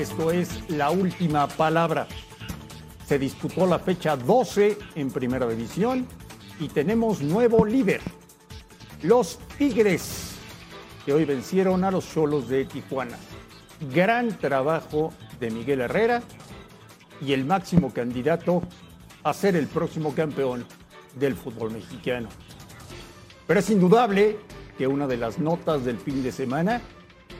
[0.00, 2.08] Esto es la última palabra.
[3.06, 6.06] Se disputó la fecha 12 en Primera División
[6.58, 8.00] y tenemos nuevo líder,
[9.02, 10.36] los Tigres,
[11.04, 13.18] que hoy vencieron a los Cholos de Tijuana.
[13.92, 16.22] Gran trabajo de Miguel Herrera
[17.20, 18.62] y el máximo candidato
[19.22, 20.64] a ser el próximo campeón
[21.14, 22.30] del fútbol mexicano.
[23.46, 24.38] Pero es indudable
[24.78, 26.80] que una de las notas del fin de semana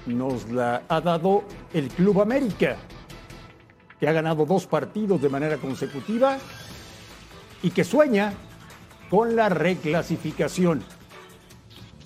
[0.06, 2.76] nos la ha dado el Club América,
[3.98, 6.38] que ha ganado dos partidos de manera consecutiva
[7.62, 8.32] y que sueña
[9.10, 10.82] con la reclasificación.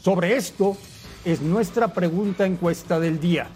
[0.01, 0.77] Sobre esto
[1.25, 3.47] es nuestra pregunta encuesta del día.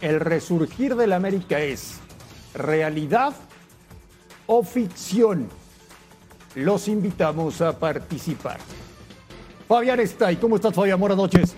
[0.00, 1.98] ¿El resurgir del América es
[2.54, 3.34] realidad
[4.46, 5.48] o ficción?
[6.54, 8.58] Los invitamos a participar.
[9.68, 10.36] Fabián está ahí.
[10.36, 10.98] ¿Cómo estás, Fabián?
[10.98, 11.54] Buenas noches.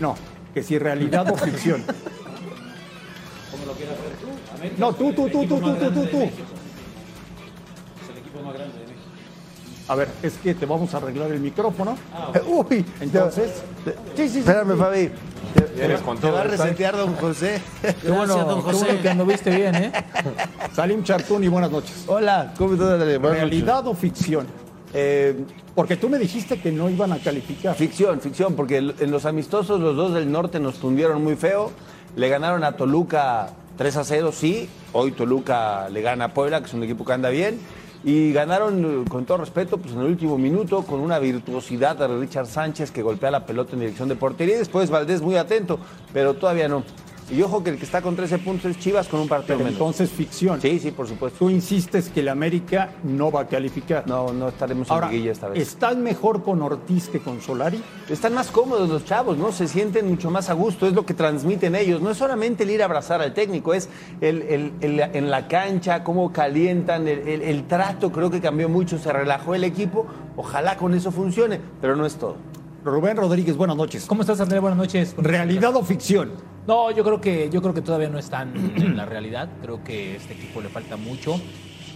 [0.00, 0.14] No,
[0.54, 1.82] que si realidad o ficción.
[3.50, 4.26] ¿Cómo lo quieras ver tú?
[4.54, 6.18] América No, tú, tú, tú, tú, tú, tú, tú.
[6.18, 6.42] México.
[8.02, 9.00] Es el equipo más grande de México.
[9.88, 11.96] A ver, es que te vamos a arreglar el micrófono.
[12.12, 14.38] Ah, Uy, Entonces, sí, sí, sí.
[14.40, 15.10] espérame, Fabi.
[15.76, 16.50] Vienes con Te va a todo.
[16.56, 17.60] resetear, don José.
[18.02, 18.78] Qué bueno, don José.
[18.78, 19.92] Qué bueno que anduviste bien, ¿eh?
[20.74, 22.04] Salim Chartuni, buenas noches.
[22.08, 22.98] Hola, ¿cómo estás?
[22.98, 23.36] Buenas noches.
[23.38, 24.46] ¿Realidad o ficción?
[24.94, 25.36] Eh,
[25.74, 27.74] Porque tú me dijiste que no iban a calificar.
[27.74, 31.70] ficción, ficción, porque en los amistosos los dos del norte nos tundieron muy feo.
[32.16, 34.68] Le ganaron a Toluca 3 a 0, sí.
[34.92, 37.58] Hoy Toluca le gana a Puebla, que es un equipo que anda bien.
[38.04, 42.06] Y ganaron, eh, con todo respeto, pues en el último minuto, con una virtuosidad de
[42.08, 44.56] Richard Sánchez que golpea la pelota en dirección de portería.
[44.56, 45.78] Después Valdés muy atento,
[46.12, 46.84] pero todavía no.
[47.28, 49.64] Y ojo que el que está con 13 puntos es Chivas con un partido Pero
[49.64, 49.72] menos.
[49.72, 50.60] entonces ficción.
[50.60, 51.40] Sí, sí, por supuesto.
[51.40, 54.04] Tú insistes que el América no va a calificar.
[54.06, 55.60] No, no estaremos Ahora, en liguilla esta vez.
[55.60, 57.82] ¿estás mejor con Ortiz que con Solari?
[58.08, 59.50] Están más cómodos los chavos, ¿no?
[59.50, 62.00] Se sienten mucho más a gusto, es lo que transmiten ellos.
[62.00, 63.88] No es solamente el ir a abrazar al técnico, es
[64.20, 68.68] el, el- el- en la cancha, cómo calientan, el, el- el trato creo que cambió
[68.68, 70.06] mucho, se relajó el equipo.
[70.36, 72.36] Ojalá con eso funcione, pero no es todo.
[72.84, 74.04] Rubén Rodríguez, buenas noches.
[74.06, 74.60] ¿Cómo estás, André?
[74.60, 75.12] Buenas noches.
[75.18, 76.30] ¿Realidad o ficción?
[76.66, 79.48] No, yo creo que yo creo que todavía no están en la realidad.
[79.62, 81.40] Creo que a este equipo le falta mucho.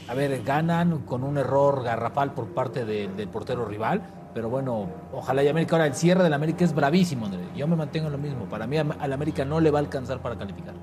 [0.08, 4.02] A ver, ganan con un error garrafal por parte de- del portero rival,
[4.34, 7.42] pero bueno, ojalá y América ahora el cierre del América es bravísimo, André.
[7.56, 8.44] Yo me mantengo en lo mismo.
[8.46, 10.74] Para mí al América no le va a alcanzar para calificar.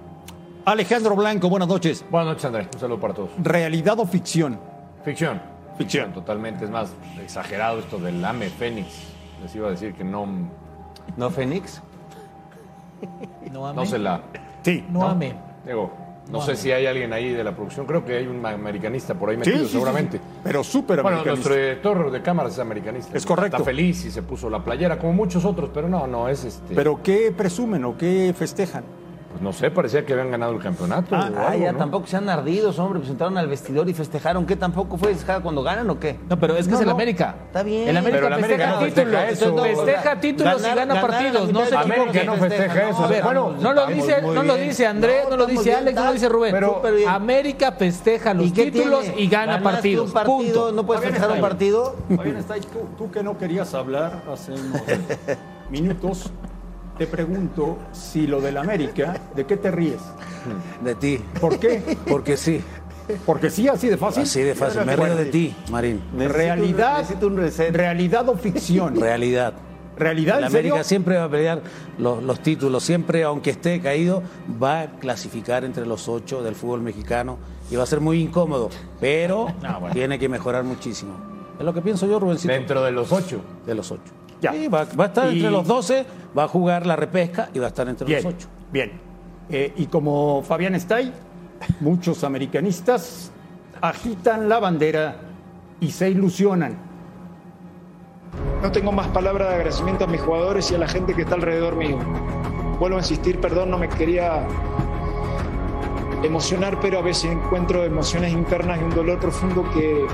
[0.66, 2.06] Alejandro Blanco, buenas noches.
[2.10, 2.68] Buenas noches, Andrés.
[2.74, 3.30] Un saludo para todos.
[3.42, 4.60] ¿Realidad o ficción?
[5.04, 5.42] Ficción.
[5.78, 6.12] Ficción.
[6.12, 6.66] Totalmente.
[6.66, 8.88] Es más, exagerado esto del AME Fénix.
[9.42, 10.26] Les iba a decir que no,
[11.16, 11.82] ¿No, Fénix?
[13.52, 13.76] No ame.
[13.76, 14.22] no se la.
[14.62, 14.84] Sí.
[14.90, 15.34] No, ame.
[15.66, 15.92] Digo,
[16.30, 17.86] no No sé si hay alguien ahí de la producción.
[17.86, 20.18] Creo que hay un americanista por ahí metido, sí, sí, seguramente.
[20.18, 20.24] sí.
[20.44, 23.18] Pero súper Bueno, nuestro director de cámaras es americanista.
[23.18, 23.58] Es correcto.
[23.58, 26.76] Está feliz y se puso la playera, como muchos otros, pero no, no, es este.
[26.76, 28.84] ¿Pero qué presumen o qué festejan?
[29.38, 31.16] Pues no sé, parecía que habían ganado el campeonato.
[31.16, 31.78] Ah, o Ah, algo, ya ¿no?
[31.78, 32.98] tampoco sean ardidos, hombre.
[33.02, 34.48] Pues entraron al vestidor y festejaron.
[34.48, 36.18] ¿Qué tampoco fue festejar cuando ganan o qué?
[36.28, 36.94] No, pero es que No, es el no.
[36.94, 37.36] América.
[37.46, 37.88] Está bien.
[37.88, 39.68] El América Pero el América festeja no festeja títulos.
[39.68, 41.52] festeja Ganar- títulos y gana partidos.
[41.54, 43.04] No se América no festeja eso.
[43.04, 44.68] A ver, Bueno, no lo dice, no lo bien.
[44.70, 46.56] dice André, no, lo dice bien, Alex, no lo dice Rubén.
[46.96, 47.08] bien.
[47.10, 49.22] América festeja los ¿Y qué títulos tiene?
[49.22, 50.08] y gana ¿Ganaste partidos.
[50.08, 50.36] un partido?
[50.38, 50.72] Punto.
[50.72, 51.96] ¿No puedes festejar un partido?
[52.16, 52.62] Fabián está ahí.
[52.62, 54.82] Tú, tú que no querías hablar hace unos
[55.70, 56.32] minutos,
[56.98, 60.00] te pregunto si lo del América, ¿de qué te ríes?
[60.84, 61.20] De ti.
[61.40, 61.98] ¿Por qué?
[62.08, 62.62] Porque sí.
[63.26, 64.24] Porque sí, así de fácil.
[64.24, 64.86] Así de fácil.
[64.86, 66.02] Me río de ti, Marín.
[66.18, 67.74] Realidad, Necesito un reset.
[67.76, 69.00] realidad o ficción.
[69.00, 69.54] Realidad.
[69.98, 70.74] Realidad, El ¿en serio?
[70.74, 71.62] América siempre va a pelear
[71.98, 74.22] los, los títulos, siempre, aunque esté caído,
[74.62, 77.40] va a clasificar entre los ocho del fútbol mexicano
[77.72, 79.48] y va a ser muy incómodo, pero
[79.94, 81.14] tiene que mejorar muchísimo.
[81.58, 82.54] Es lo que pienso yo, Rubencito.
[82.54, 83.42] Dentro de los ocho.
[83.66, 84.12] De los ocho.
[84.42, 84.52] Ya.
[84.54, 86.06] Sí, va, va a estar Y- entre los 12,
[86.38, 88.48] va a jugar la repesca y va a estar entre Bien, los ocho.
[88.72, 88.92] bien.
[89.50, 91.12] Eh, y como Fabián está ahí,
[91.80, 93.32] muchos americanistas
[93.82, 95.16] agitan la bandera
[95.80, 96.78] y se ilusionan.
[98.62, 101.36] No tengo más palabras de agradecimiento a mis jugadores y a la gente que está
[101.36, 101.98] alrededor mío.
[102.80, 104.46] Vuelvo a insistir, perdón, no me quería
[106.24, 110.06] emocionar, pero a veces encuentro emociones internas y un dolor profundo que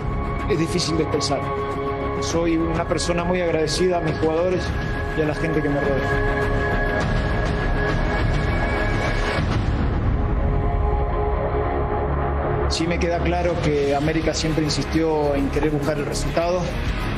[0.49, 1.39] es difícil de expresar.
[2.23, 4.63] Soy una persona muy agradecida a mis jugadores
[5.17, 6.33] y a la gente que me rodea.
[12.69, 16.59] Sí me queda claro que América siempre insistió en querer buscar el resultado.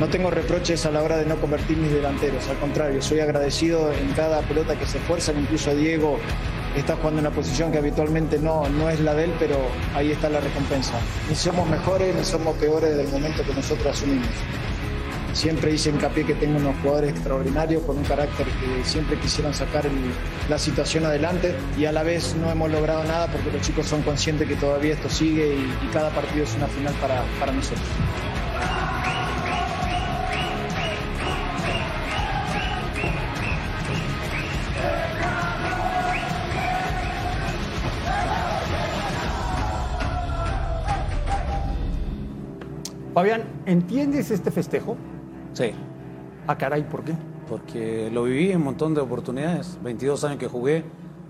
[0.01, 3.93] No tengo reproches a la hora de no convertir mis delanteros, al contrario, soy agradecido
[3.93, 6.17] en cada pelota que se esfuerzan, incluso Diego
[6.75, 9.55] está jugando en una posición que habitualmente no, no es la de él, pero
[9.93, 10.93] ahí está la recompensa.
[11.29, 14.27] Ni somos mejores ni somos peores del momento que nosotros asumimos.
[15.35, 19.83] Siempre hice hincapié que tengo unos jugadores extraordinarios con un carácter que siempre quisieron sacar
[20.49, 24.01] la situación adelante y a la vez no hemos logrado nada porque los chicos son
[24.03, 27.85] conscientes que todavía esto sigue y, y cada partido es una final para, para nosotros.
[43.13, 44.95] Fabián, ¿entiendes este festejo?
[45.55, 45.71] Sí,
[46.47, 47.13] Ah, caray, ¿por qué?
[47.49, 49.77] porque lo viví en un montón de oportunidades.
[49.83, 50.83] 22 años que jugué,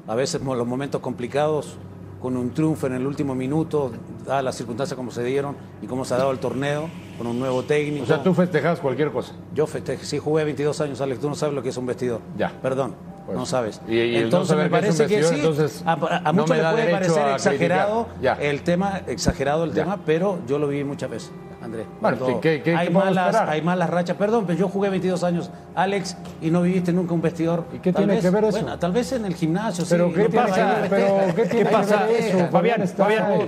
[0.08, 1.78] a veces mo- los momentos complicados,
[2.22, 3.92] con un triunfo en el último minuto,
[4.26, 7.38] dadas las circunstancias como se dieron y cómo se ha dado el torneo, con un
[7.38, 8.04] nuevo técnico.
[8.04, 9.34] O sea, tú festejas cualquier cosa.
[9.54, 12.22] Yo festejé, sí jugué 22 años, Alex, tú no sabes lo que es un vestidor.
[12.38, 12.52] Ya.
[12.62, 12.96] Perdón,
[13.26, 13.82] Pues, no sabes.
[13.88, 16.50] y- y el no entonces me parece que sí, entonces a, a- a no muchos
[16.52, 18.08] me le da puede parecer exagerado
[18.40, 19.84] el tema, exagerado el Ya.
[19.84, 21.32] tema, pero yo lo viví muchas veces,
[21.66, 21.86] Andrés.
[22.00, 23.50] Bueno, ¿qué- qué- hay, qué malas, esperar?
[23.50, 27.22] hay malas rachas, perdón, pero yo jugué 22 años, Alex, y no viviste nunca un
[27.22, 27.66] vestidor.
[27.74, 28.60] ¿Y qué Tal tiene vez- que ver eso?
[28.62, 30.14] Bueno, tal vez en el gimnasio, Pero sí.
[30.14, 30.90] ¿qué no tiene pasa que?
[30.90, 32.04] Pero, ¿qué ¿Qué tiene que pasa?
[32.06, 32.48] ver eso?
[32.52, 33.04] Fabián, está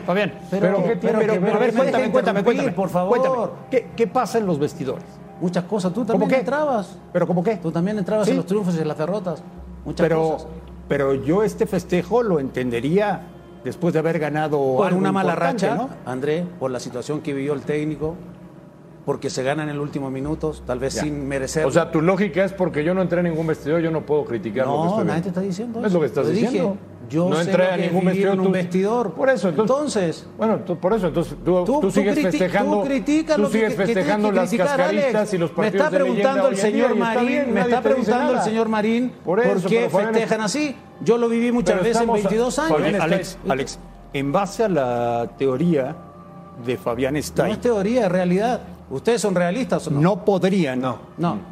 [0.06, 0.34] Fabián.
[0.50, 2.72] Pero, Pero, a ver, cuéntame, cuéntame, cuéntame.
[2.72, 3.18] por favor.
[3.19, 5.06] Cuéntame, ¿qué, qué pasa en los vestidores?
[5.40, 6.98] Muchas cosas, tú ¿Cómo también entrabas.
[7.13, 7.58] ¿Pero cómo qué?
[7.58, 8.31] Tú también entrabas Sí.
[8.31, 9.44] en los triunfos y en las derrotas.
[9.86, 10.48] Muchas Pero, cosas.
[10.88, 13.22] pero yo este festejo lo entendería
[13.63, 15.89] después de haber ganado por algo una mala racha, ¿no?
[16.06, 18.15] André, por la situación que vivió el técnico,
[19.06, 21.04] porque se gana en el último minuto, tal vez Ya.
[21.04, 21.65] sin merecer.
[21.65, 24.25] O sea, tu lógica es porque yo no entré a ningún vestidor, yo no puedo
[24.25, 26.42] criticar lo que no, estoy nadie te está diciendo Es lo que estás dije.
[26.42, 26.77] diciendo.
[27.09, 28.33] Yo no sé entré lo a ningún vestidor.
[28.33, 29.13] en un tú- vestidor.
[29.13, 29.69] Por eso, entonces.
[29.95, 32.83] Entonces, bueno, tú- por eso, entonces tú, Tú, tú sigues festejando.
[32.83, 35.33] tú tú lo sigues que festejando que las criticar, cascaritas Alex.
[35.33, 37.27] y los Me partidos está de leyenda preguntando el hoy en día, señor está Marín,
[37.30, 40.75] bien, me está preguntando el señor Marín Por qué festejan está- así.
[41.02, 43.02] Yo lo viví muchas Pero veces en estamos a- 22 años.
[43.02, 43.80] Alex, Alex,
[44.14, 45.96] en base a la teoría
[46.66, 48.62] de Fabián no Stein, es teoría, es realidad.
[48.90, 50.00] ¿Ustedes son realistas o no?
[50.02, 51.00] no podrían, No.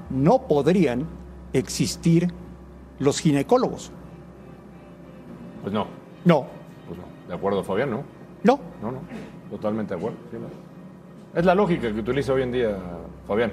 [0.10, 1.06] no podrían
[1.54, 2.34] existir
[3.00, 3.92] los ginecólogos.
[5.62, 5.88] Pues no,
[6.24, 6.46] No,
[6.88, 7.06] pues no.
[7.28, 8.04] De acuerdo, Fabián, ¿no?
[8.44, 8.60] no.
[8.82, 9.00] No, no.
[9.50, 10.18] Totalmente de acuerdo.
[10.32, 10.48] sí, no.
[11.40, 12.78] Es la lógica que utiliza hoy en día
[13.28, 13.52] Fabián.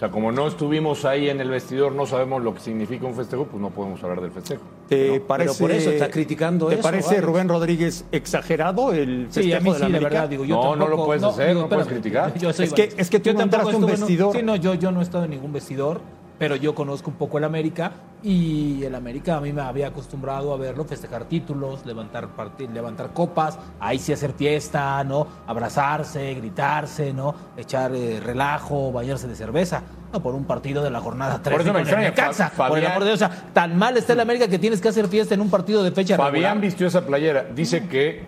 [0.00, 3.14] O sea, como no estuvimos ahí en el vestidor, no sabemos lo que significa un
[3.14, 4.62] festejo, pues no podemos hablar del festejo.
[4.88, 7.22] ¿Te No, parece, pero por eso está criticando ¿Te eso, parce, Alex?
[7.22, 10.62] Rubén Rodríguez, exagerado el festejo Sí, a mí de la sí, verdad, digo, yo No,
[10.62, 12.32] no tampoco, lo puedes hacer, no puedes criticar.
[12.38, 14.36] yo soy Es que- es que tú Yo no entraste un estuve en vestidor.
[14.36, 16.00] Sí, no, yo, yo no he estado en ningún vestidor,
[16.40, 17.92] pero yo conozco un poco el América
[18.22, 22.28] y el América a mí me había acostumbrado a verlo festejar títulos, levantar
[22.72, 25.26] levantar copas, ahí sí hacer fiesta, ¿no?
[25.46, 27.34] Abrazarse, gritarse, ¿no?
[27.58, 29.82] Echar eh, relajo, bañarse de cerveza.
[30.12, 32.78] No, por un partido de la jornada 3 Por eso me extraña, Necaxa, Fa- por
[32.78, 34.88] el Fabián- amor de Dios, o sea, tan mal está el América que tienes que
[34.88, 36.60] hacer fiesta en un partido de fecha Fabián regular.
[36.60, 37.44] vistió esa playera.
[37.54, 38.26] Dice que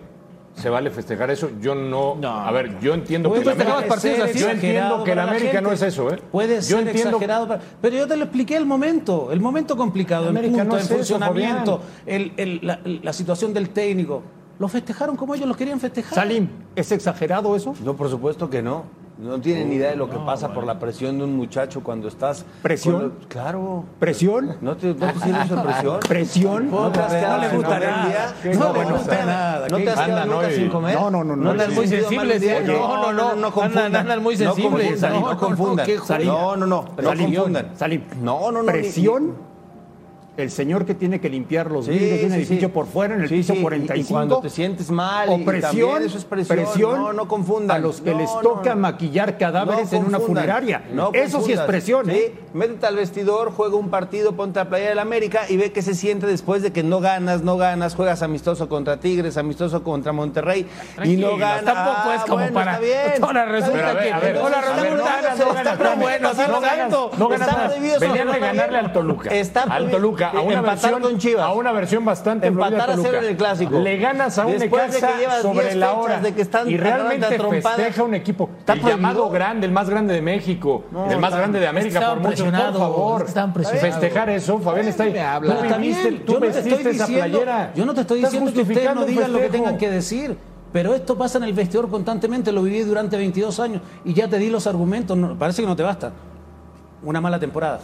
[0.55, 1.49] se vale festejar eso.
[1.59, 2.15] Yo no.
[2.15, 2.29] No.
[2.29, 4.39] a ver, yo entiendo Pues que el América- así.
[4.39, 6.19] Yo entiendo que la América no es eso, ¿eh?
[6.31, 9.75] Puede yo ser entiendo exagerado, para- pero yo te lo expliqué el momento, el momento
[9.75, 13.69] complicado, el América punto, no el es eso, funcionamiento, el- el- la, la situación del
[13.69, 14.21] técnico.
[14.59, 16.13] Lo festejaron como ellos lo querían festejar.
[16.13, 17.73] Salim, ¿es exagerado eso?
[17.83, 18.83] No, por supuesto que no.
[19.15, 22.07] No tienen ni idea de lo que pasa por la presión de un muchacho cuando
[22.07, 22.45] estás.
[22.63, 23.01] ¿Presión?
[23.03, 23.85] lo- Claro.
[23.99, 24.57] ¿Presión?
[24.59, 25.99] ¿No te, no te sientes presión?
[26.07, 26.71] ¿Presión?
[26.71, 28.35] ¿No te has quedado le gusta nada.
[28.43, 29.67] No, no te le gusta nada?
[29.69, 30.95] ¿No te has quedado Andan nunca sin comer?
[30.95, 31.51] No, no, no, no.
[31.51, 32.41] has muy sensibles.
[32.65, 33.85] No, no, no, no confundan.
[33.85, 35.87] Andan- andan muy No sensibles, no, no no, confundan.
[36.25, 37.69] No, no, no, no confundan.
[37.75, 38.65] Salim, No, no, no.
[38.71, 39.52] ¿Presión?
[40.35, 42.73] El señor que tiene que limpiar los Sí, vidrios de un sí, edificio sí.
[42.73, 44.07] por fuera en el Sí, piso sí, y- 45.
[44.09, 45.29] Y cuando te sientes mal.
[45.29, 46.57] o y presión, también eso es presión.
[46.57, 47.77] presión No, no confundan.
[47.77, 48.81] a los que No, les toca no.
[48.81, 50.85] maquillar cadáveres No en una funeraria.
[50.91, 52.35] no Eso sí es presión, Sí, ¿eh?
[52.55, 55.83] métete al vestidor, juega un partido, ponte a la playa del América y ve qué
[55.83, 60.13] se siente después de que no ganas, no ganas, juegas amistoso contra Tigres, amistoso contra
[60.13, 60.65] Monterrey
[61.03, 61.63] y no ganas.
[61.63, 62.75] tampoco es Ah, como bueno, para-.
[63.21, 67.67] Ahora Está resulta que- ahora resulta no que ganas, no ganas, no sí, ganas, Está
[67.67, 67.99] prohibido
[68.39, 69.29] ganarle al Toluca.
[69.69, 69.91] Al.
[69.91, 71.45] Toluca Toluca a una versión con Chivas.
[71.45, 73.79] a una versión bastante Empatar a cero en el clásico.
[73.79, 75.09] Le ganas a un Necaxa
[75.41, 79.29] sobre 10 la hora de que están y realmente festeja un equipo Está el llamado
[79.29, 83.25] grande, el más grande de México, el más grande de América por mucho, por favor.
[83.79, 85.13] Festejar eso, Fabián está ahí.
[85.41, 87.71] Tú viviste, tú yo no te vestiste estoy esa diciendo, playera.
[87.75, 90.37] yo no te estoy diciendo que ustedes no digan lo que tengan que decir,
[90.71, 94.37] pero esto pasa en el vestidor constantemente, lo viví durante 22 años y ya te
[94.39, 96.11] di los argumentos, no- parece que no te basta.
[97.03, 97.79] Una mala temporada,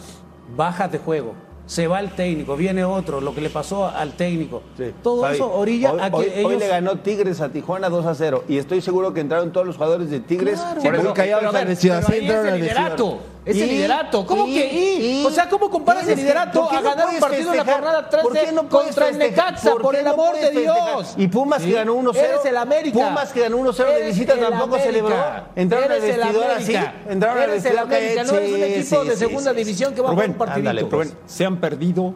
[0.56, 1.34] bajas de juego,
[1.70, 4.60] se va el técnico, viene otro, lo que le pasó al técnico,
[5.04, 6.44] todo Fabi, eso orilla hoy, a que hoy- ellos...
[6.52, 9.68] hoy le ganó Tigres a Tijuana 2 a 0 y estoy seguro que entraron todos
[9.68, 10.80] los jugadores de Tigres Claro.
[10.80, 14.26] muy pero- callados pero pero Así ahí es el liderato, es el liderato.
[14.26, 15.20] ¿Cómo y- que y?
[15.22, 17.20] y- O sea, ¿cómo comparas el que- liderato ¿por qué a no ganar un puedes
[17.20, 19.18] partido en la jornada ¿Por qué 13 no contra el?
[19.18, 21.14] Necaxa, ¿Por por el no amor de Dios?
[21.16, 22.16] Y Pumas que ganó 1-0.
[22.24, 22.98] Eres el América.
[22.98, 24.84] Pumas que ganó 1-0 de visita tampoco América.
[24.84, 25.16] celebró.
[25.56, 26.74] Entraron al Eres el vestidor así.
[26.76, 26.94] América.
[27.08, 29.56] Entraron al Eres el vestidor América, no eres un equipo sí, de sí, segunda sí,
[29.56, 30.70] división que va a jugar un partidito.
[30.70, 30.88] ándale.
[30.90, 32.14] Rubén, se han perdido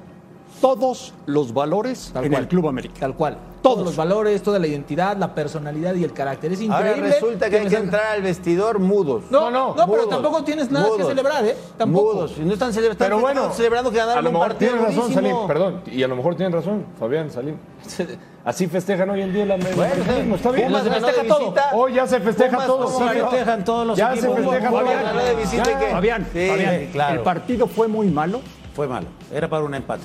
[0.65, 2.43] todos los valores Tal en cual.
[2.45, 2.95] el Club América.
[2.99, 3.37] Tal cual.
[3.61, 3.75] Todos.
[3.77, 6.53] Todos los valores, toda la identidad, la personalidad y el carácter.
[6.53, 7.11] Es Ahora increíble.
[7.11, 9.25] resulta que hay que entrar al vestidor mudos.
[9.31, 11.55] No, no, pero mudos, tampoco tienes nada que celebrar, ¿eh?
[11.77, 12.15] Tampoco.
[12.15, 12.35] Mudos.
[12.39, 14.71] Y no están celebrando, Pero están bueno, celebrando que a ganaron lo un mejor partido
[14.73, 15.31] tienes razón, durísimo.
[15.31, 17.57] Salim, perdón, y a lo mejor tienes razón, Fabián, Salim.
[18.47, 20.69] Así festejan hoy en día la Bueno, está bien.
[20.69, 21.55] Pumas Se festeja de todo.
[21.75, 22.85] Hoy ya se festeja Pumas, todo.
[22.87, 23.31] ¿cómo sí, ganó?
[23.31, 24.37] festejan todos los ya equipos.
[24.37, 25.91] se festeja Pumas todo.
[25.93, 27.15] Fabián, Sí, Fabián, claro.
[27.15, 28.41] el partido fue muy malo.
[28.75, 30.03] Fue malo, era para un empate.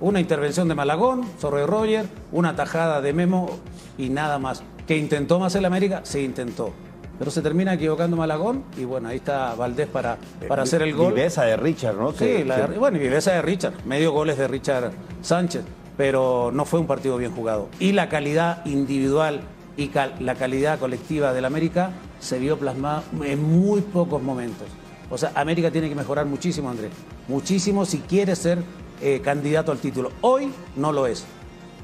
[0.00, 3.48] Una intervención de Malagón, Zorro de Roger, una tajada de Memo
[3.96, 4.62] y nada más.
[4.86, 6.00] ¿Que intentó más el América?
[6.04, 6.72] Se intentó.
[7.18, 11.14] Pero se termina equivocando Malagón y bueno, ahí está Valdés para, para hacer el gol.
[11.14, 12.12] Viveza de Richard, ¿no?
[12.12, 14.90] Sí, la de- bueno, y viveza de Richard, medio goles de Richard
[15.22, 15.62] Sánchez,
[15.96, 17.68] pero no fue un partido bien jugado.
[17.80, 19.40] Y la calidad individual
[19.78, 24.66] y cal- la calidad colectiva del América se vio plasmada en muy pocos momentos.
[25.08, 26.90] O sea, América tiene que mejorar muchísimo, Andrés.
[27.28, 28.58] Muchísimo si quiere ser
[29.00, 30.10] eh, candidato al título.
[30.20, 31.24] Hoy no lo es.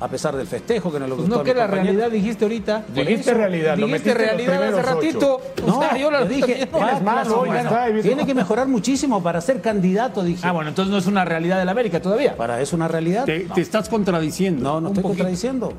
[0.00, 1.84] A pesar del festejo que no lo Pues gustó no a que la compañero.
[1.92, 2.84] realidad dijiste ahorita.
[2.92, 5.40] Dijiste eso, realidad, lo Dijiste los realidad hace ratito.
[5.56, 5.66] ocho.
[5.76, 6.88] O sea, yo la yo dije, no.
[7.22, 10.44] Es hoy está, tiene que mejorar muchísimo para ser candidato, dije.
[10.44, 12.36] Ah, bueno, entonces no es una realidad del América todavía.
[12.36, 13.26] Para eso una realidad.
[13.26, 14.64] Te, te estás contradiciendo.
[14.64, 15.18] No, no estoy poquito.
[15.18, 15.72] contradiciendo.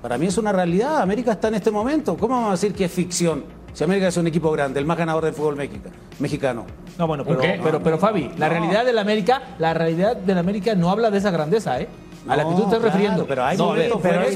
[0.00, 1.02] Para mí es una realidad.
[1.02, 2.16] América está en este momento.
[2.16, 3.44] ¿Cómo vamos a decir que es ficción?
[3.72, 6.64] Si América es un equipo grande, el más ganador del fútbol mexica- mexicano.
[6.98, 10.90] No, bueno, pero, pero, pero, Fabi, la realidad del América, la realidad del América no
[10.90, 11.88] habla de esa grandeza, ¿eh?
[12.28, 13.26] A la que tú te estás claro, refiriendo.
[13.26, 14.34] pero hay no, a momentos que no, no, no,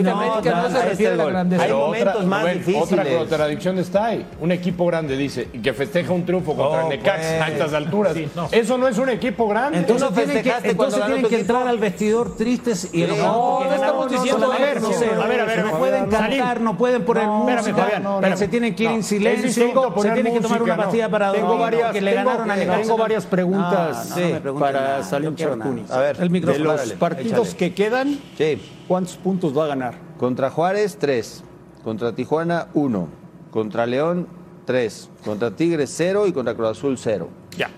[2.19, 2.83] a más Rubén, difíciles.
[2.83, 4.27] Otra contradicción está ahí.
[4.41, 7.53] Un equipo grande dice y que festeja un triunfo contra No, el Necaxa a pues.
[7.53, 8.17] estas alturas.
[8.51, 9.79] Eso no es un equipo grande.
[9.79, 13.75] Entonces no tienen que, entonces tienen que entrar al vestidor tristes y enojados no, no
[13.75, 14.91] estamos diciendo solamente eso.
[14.91, 15.23] 1-0.
[15.23, 16.39] A ver, a ver, no a ver, pueden Salim.
[16.39, 20.11] cantar, no pueden poner No, música, no, se tienen que ir No, en silencio, se
[20.13, 21.11] tienen que tomar una pastilla no.
[21.11, 22.95] para Tengo dormir porque le tengo- ganaron a tengo Necaxa.
[22.97, 25.35] varias preguntas No, no, no para Salim.
[25.37, 25.91] Charcunis.
[25.91, 26.73] A ver, el micrófono.
[26.73, 27.74] De los partidos échale.
[27.75, 28.61] Que quedan, Sí.
[28.89, 29.95] ¿cuántos puntos va a ganar?
[30.19, 31.45] Contra Juárez, 3.
[31.83, 33.09] Contra Tijuana, 1.
[33.51, 34.27] Contra León,
[34.65, 35.11] 3.
[35.25, 36.27] Contra Tigres, 0.
[36.27, 37.29] Y contra Cruz Azul, 0.
[37.57, 37.71] Ya.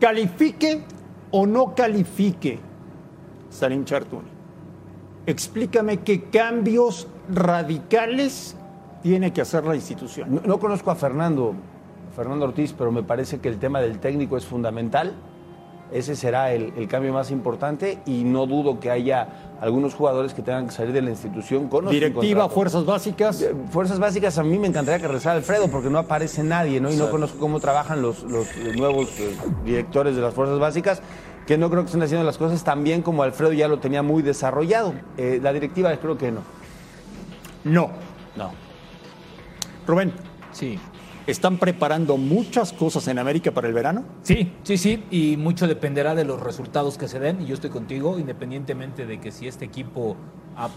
[0.00, 0.82] ¿Califique
[1.30, 2.58] o no califique
[3.50, 4.28] Salim Chartuni?
[5.26, 8.56] Explícame qué cambios radicales
[9.02, 10.34] tiene que hacer la institución.
[10.36, 11.54] No, no conozco a Fernando,
[12.16, 15.14] Fernando Ortiz, pero me parece que el tema del técnico es fundamental.
[15.92, 19.28] Ese será el, el cambio más importante y no dudo que haya
[19.60, 23.42] algunos jugadores que tengan que salir de la institución con Directiva, fuerzas básicas.
[23.42, 26.90] Eh, Fuerzas básicas, a mí me encantaría que regresara Alfredo porque no aparece nadie, ¿no?
[26.90, 31.02] Y no conozco cómo trabajan los, los, eh, nuevos eh, directores de las fuerzas básicas,
[31.46, 34.02] que no creo que estén haciendo las cosas tan bien como Alfredo ya lo tenía
[34.02, 34.94] muy desarrollado.
[35.16, 36.40] Eh, la directiva creo que no.
[37.64, 37.90] No.
[38.36, 38.52] No.
[39.86, 40.12] Rubén,
[40.52, 40.78] Sí.
[41.26, 44.04] ¿Están preparando muchas cosas en América para el verano?
[44.22, 47.70] Sí, sí, sí, y mucho dependerá de los resultados que se den, y yo estoy
[47.70, 50.16] contigo, independientemente de que si este equipo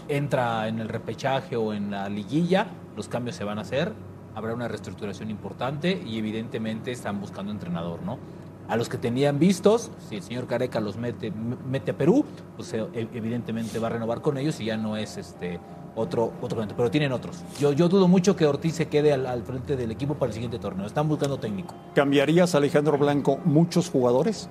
[0.08, 3.92] entra en el repechaje o en la liguilla, los cambios se van a hacer,
[4.34, 8.18] habrá una reestructuración importante y evidentemente están buscando entrenador, ¿no?
[8.66, 12.24] A los que tenían vistos, si el señor Careca los mete a Perú,
[12.56, 15.60] pues eh, evidentemente va a renovar con ellos y ya no es este
[15.96, 17.42] otro otro pero tienen otros.
[17.58, 20.34] Yo, yo dudo mucho que Ortiz se quede al, al frente del equipo para el
[20.34, 20.86] siguiente torneo.
[20.86, 21.74] Están buscando técnico.
[21.94, 24.48] ¿Cambiarías a Alejandro Blanco muchos jugadores?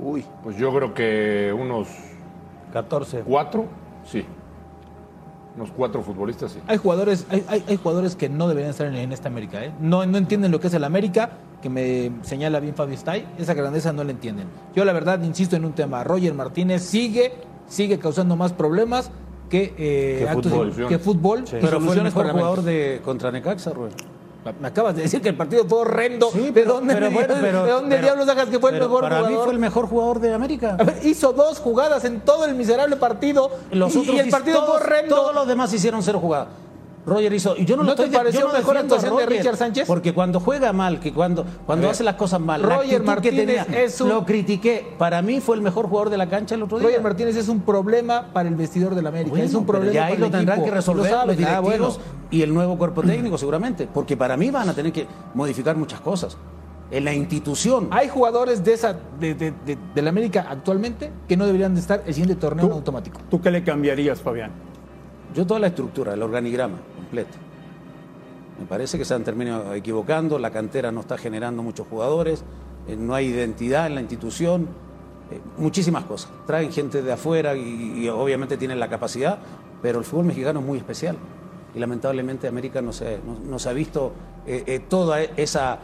[0.00, 1.88] Uy, Pues yo creo que unos
[2.72, 3.20] 14.
[3.20, 3.66] cuatro,
[4.04, 4.24] sí.
[5.56, 6.58] Unos cuatro futbolistas, sí.
[6.66, 9.72] Hay jugadores, hay, hay- hay jugadores que no deberían estar en, en esta América, ¿eh?
[9.80, 11.30] No, no entienden lo que es el América,
[11.62, 14.48] que me señala bien Fabio Stay, esa grandeza no la entienden.
[14.74, 17.32] Yo la verdad insisto en un tema, Roger Martínez sigue,
[17.68, 19.12] sigue causando más problemas
[19.54, 23.30] que, eh, actos fútbol, de- que fútbol Pero fue el mejor para jugador de contra
[23.30, 23.92] Necaxa, Rubén.
[24.60, 26.28] Me acabas de decir que el partido fue horrendo.
[26.30, 29.38] Sí, ¿De dónde, pero ¿de dónde pero- diablos sacas que fue el mejor para jugador?
[29.38, 30.76] mí fue el mejor jugador de América.
[30.78, 34.28] A ver, hizo dos jugadas en todo el miserable partido Los y, otros y el
[34.28, 35.16] partido todos, fue horrendo.
[35.16, 36.48] Todos los demás hicieron cero jugadas.
[37.06, 37.54] Roger hizo.
[37.56, 39.56] Y yo no, ¿No lo te estoy, pareció yo no mejor actuación de Roger, Richard
[39.56, 39.86] Sánchez?
[39.86, 43.64] Porque cuando juega mal, que cuando, cuando hace las cosas mal, la Roger Martínez que
[43.64, 44.94] tenía, es un- lo critiqué.
[44.96, 46.88] Para mí fue el mejor jugador de la cancha el otro día.
[46.88, 49.30] Roger Martínez es un problema para el vestidor del América.
[49.30, 50.70] Bueno, es un problema ya ahí para lo el tendrán equipo.
[50.70, 52.10] que resolver Y lo los Ah, directivos bueno.
[52.30, 56.00] y el nuevo cuerpo técnico seguramente, porque para mí van a tener que modificar muchas
[56.00, 56.36] cosas.
[56.90, 57.88] En la institución.
[57.90, 62.02] Hay jugadores de esa de, de, de- del América actualmente que no deberían de estar
[62.06, 63.20] el siguiente torneo en automático.
[63.30, 64.52] ¿Tú qué le cambiarías, Fabián?
[65.34, 66.76] Yo toda la estructura, el organigrama
[68.58, 72.44] Me parece que se han terminado equivocando, la cantera no está generando muchos jugadores,
[72.86, 74.68] eh, no hay identidad en la institución,
[75.30, 76.30] eh, muchísimas cosas.
[76.46, 79.38] Traen gente de afuera y, obviamente tienen la capacidad,
[79.80, 81.16] pero el fútbol mexicano es muy especial.
[81.74, 83.18] Y lamentablemente América no se,
[83.68, 84.12] ha visto
[84.46, 85.78] eh, eh, toda esa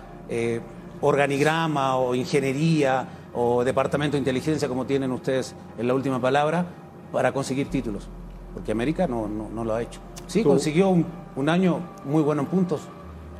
[1.00, 6.66] organigrama o ingeniería o departamento de inteligencia como tienen ustedes en la última palabra
[7.10, 8.08] para conseguir títulos.
[8.54, 10.00] Porque América no, no lo ha hecho.
[10.30, 11.04] Sí, Tú- consiguió un,
[11.36, 12.82] un año muy bueno en puntos,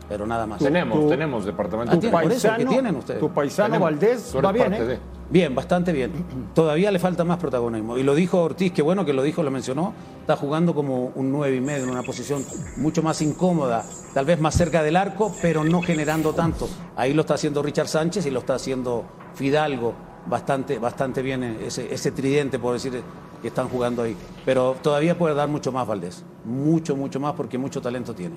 [0.09, 0.59] pero nada más.
[0.59, 1.95] Tenemos, tú- tenemos departamento.
[1.97, 3.21] Ah, Tu paisano, ¿qué tienen ustedes?
[3.21, 3.85] tu paisano Tenemos.
[3.91, 4.85] Valdés va bien, ¿eh?
[4.85, 4.99] de.
[5.31, 6.11] Bien, bastante bien.
[6.55, 7.97] Todavía le falta más protagonismo.
[7.97, 9.93] Y lo dijo Ortiz, que bueno que lo dijo, lo mencionó.
[10.23, 12.45] Está jugando como un nueve y medio en una posición
[12.77, 16.69] mucho más incómoda, tal vez más cerca del arco, pero no generando tanto.
[16.97, 19.05] Ahí lo está haciendo Richard Sánchez y lo está haciendo
[19.35, 19.95] Fidalgo
[20.27, 23.01] bastante, bastante bien ese, ese tridente, por decir,
[23.41, 24.17] que están jugando ahí.
[24.45, 26.25] Pero todavía puede dar mucho más Valdés.
[26.45, 28.37] Mucho, mucho más porque mucho talento tiene.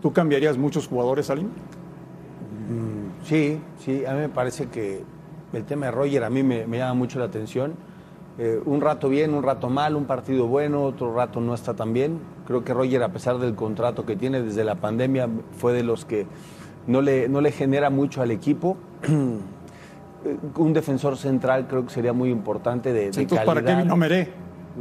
[0.00, 1.48] ¿Tú cambiarías muchos jugadores, Salim?
[3.24, 5.04] Sí, sí, a mí me parece que
[5.52, 7.74] el tema de Roger a mí me, me llama mucho la atención.
[8.38, 11.92] Eh, un rato bien, un rato mal, un partido bueno, otro rato no está tan
[11.92, 12.18] bien.
[12.46, 16.04] Creo que Roger, a pesar del contrato que tiene desde la pandemia, fue de los
[16.04, 16.26] que
[16.86, 18.76] no le, no le genera mucho al equipo.
[20.56, 24.28] Un defensor central creo que sería muy importante de, de Entonces, ¿para qué vino Meré?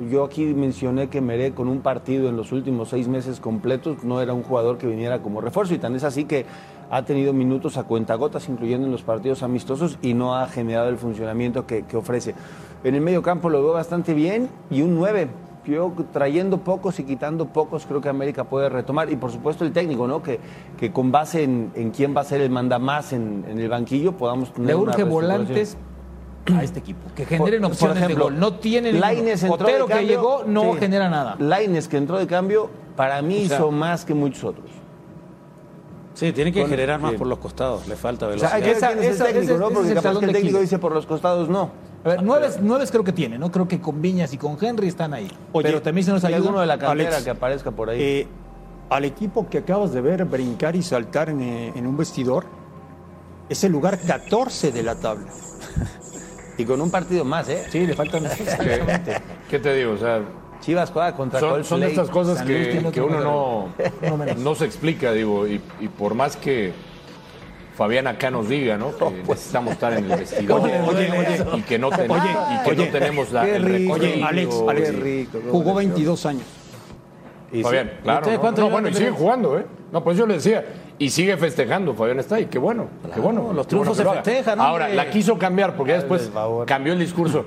[0.10, 4.22] Yo aquí mencioné que Meré con un partido en los últimos seis meses completos no
[4.22, 6.46] era un jugador que viniera como refuerzo y tan es así que
[6.90, 10.98] ha tenido minutos a cuentagotas, incluyendo en los partidos amistosos y no ha generado el
[10.98, 12.36] funcionamiento que, que ofrece.
[12.84, 15.28] En el medio campo lo veo bastante bien y un 9.
[15.66, 19.72] Yo trayendo pocos y quitando pocos creo que América puede retomar y por supuesto el
[19.72, 20.24] técnico, ¿no?
[20.24, 20.40] Que,
[20.78, 24.14] que con base en, en quién va a ser el mandamás en, en el banquillo
[24.14, 25.78] podamos tener Le urge volantes
[26.56, 28.40] a este equipo, que generen Por- por opciones ejemplo, de gol.
[28.40, 30.80] No tienen Lainez entró Otero de que cambio, llegó no sí.
[30.80, 31.36] genera nada.
[31.38, 34.66] Lainez que entró de cambio, para mí O sea, hizo más que muchos otros.
[36.16, 37.18] Sí, tiene que Con- generar más sí.
[37.18, 38.54] por los costados, le falta O sea, velocidad.
[38.56, 39.70] hay que ver Esa- quién es el técnico, ese- ¿no?
[39.70, 41.70] Porque el capaz que el de técnico dice por los costados no.
[42.04, 43.52] A ver, nueves, nueves creo que tiene, ¿no?
[43.52, 45.32] Creo que con Viñas y con Henry están ahí.
[45.52, 46.38] Oye, Pero también se nos Y ayuda.
[46.38, 48.02] alguno de la cantera Alex, que aparezca por ahí.
[48.02, 48.28] Eh,
[48.90, 52.46] al equipo que acabas de ver brincar y saltar en, eh, en un vestidor,
[53.50, 55.28] es el lugar 14 de la tabla.
[56.58, 57.64] y con un partido más, ¿eh?
[57.70, 58.24] Sí, le faltan.
[58.60, 59.94] ¿Qué, qué te digo?
[59.94, 60.22] O sea,
[60.62, 65.48] Chivas juega contra son, son estas cosas que, que uno no, no se explica, digo,
[65.48, 66.74] y, y por más que
[67.76, 68.96] Fabián acá nos diga, ¿no?
[68.96, 71.46] Que necesitamos estar en el vestidor Oye, oye, oye.
[71.58, 72.86] y que no, ten- Oye, y que oye.
[72.86, 73.94] no tenemos la, el rico.
[73.94, 74.24] Oye.
[74.24, 75.94] Alex, Alex rico, jugó bonito.
[75.96, 76.44] 22 años.
[77.52, 77.64] Y sí.
[77.64, 78.20] Fabián, claro.
[78.22, 78.52] ¿Ustedes ¿no?
[78.52, 79.66] No, bueno, y sigue jugando, ¿eh?
[79.92, 80.66] No, pues yo le decía,
[80.98, 83.42] y sigue festejando, Fabián está ahí, qué bueno, qué bueno.
[83.42, 84.96] los bueno triunfos se festejan, Ahora, hombre.
[84.96, 86.32] la quiso cambiar, porque ya después
[86.66, 87.46] cambió el discurso.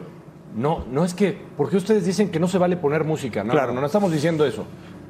[0.56, 3.72] No, no es que, porque ustedes dicen que no se vale poner música, no, Claro.
[3.72, 4.64] no, no estamos diciendo eso.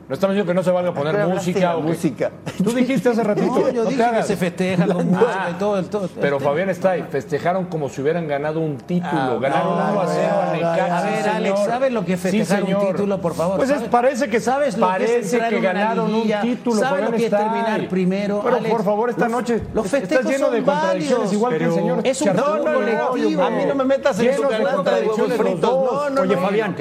[0.06, 1.76] No estamos diciendo que no se valga poner música.
[1.76, 2.30] o música?
[2.62, 3.46] Tú dijiste hace ratito.
[3.46, 4.26] No, yo no dije que hagas.
[4.26, 6.08] se festejan con música Ah, y todo el todo.
[6.20, 7.06] Pero este- Fabián está ahí.
[7.10, 9.10] Festejaron como si hubieran ganado un título.
[9.12, 11.60] Ah, ganaron no, 1 a 0 a no, Necaxa, A ver, sí, Alex.
[11.64, 12.86] ¿sabes lo que es Sí, festejar un señor.
[12.88, 13.56] título, por favor?
[13.56, 16.76] Pues parece que ¿Sabes lo que es parece entrar que ganaron un título.
[16.76, 17.86] ¿Sabes Fabián lo que es terminar ahí.
[17.88, 18.40] primero?
[18.44, 18.70] Pero Alex?
[18.74, 21.72] por favor, esta Los- noche los estás festejos lleno de contradicciones, válidos, igual que el
[21.72, 23.42] señor Es un fútbol colectivo.
[23.42, 25.60] A mí no me metas en de fritos.
[25.60, 25.92] dos.
[25.92, 26.42] No, no, Oye, no.
[26.42, 26.76] Fabián.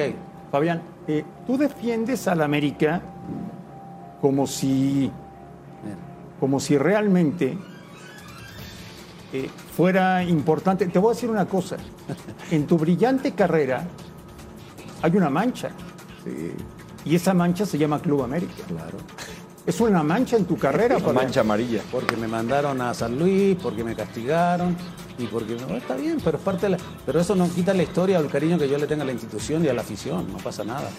[0.51, 3.01] Fabián, eh, tú defiendes al América
[4.23, 5.11] como si,
[6.39, 7.57] como si realmente
[9.33, 10.87] eh, fuera importante.
[10.87, 11.75] Te voy a decir una cosa.
[12.49, 13.85] En tu brillante carrera
[15.01, 15.71] hay una mancha.
[17.03, 18.63] Y esa mancha se llama Club América.
[18.65, 18.97] Claro.
[19.65, 21.15] Es una mancha en tu carrera, Fabián.
[21.15, 21.81] Mancha amarilla.
[21.91, 24.77] Porque me mandaron a San Luis, porque me castigaron
[25.17, 27.83] y porque no, está bien, pero es parte de la, pero eso no quita la
[27.83, 30.31] historia o el cariño que yo le tengo a la institución y a la afición,
[30.31, 30.89] no pasa nada.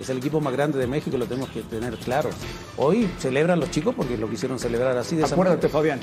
[0.00, 2.30] Es el equipo más grande de México, lo tenemos que tener claro.
[2.76, 5.72] Hoy celebran los chicos porque lo quisieron celebrar así de esa Acuérdate, manera.
[5.72, 6.00] Fabián,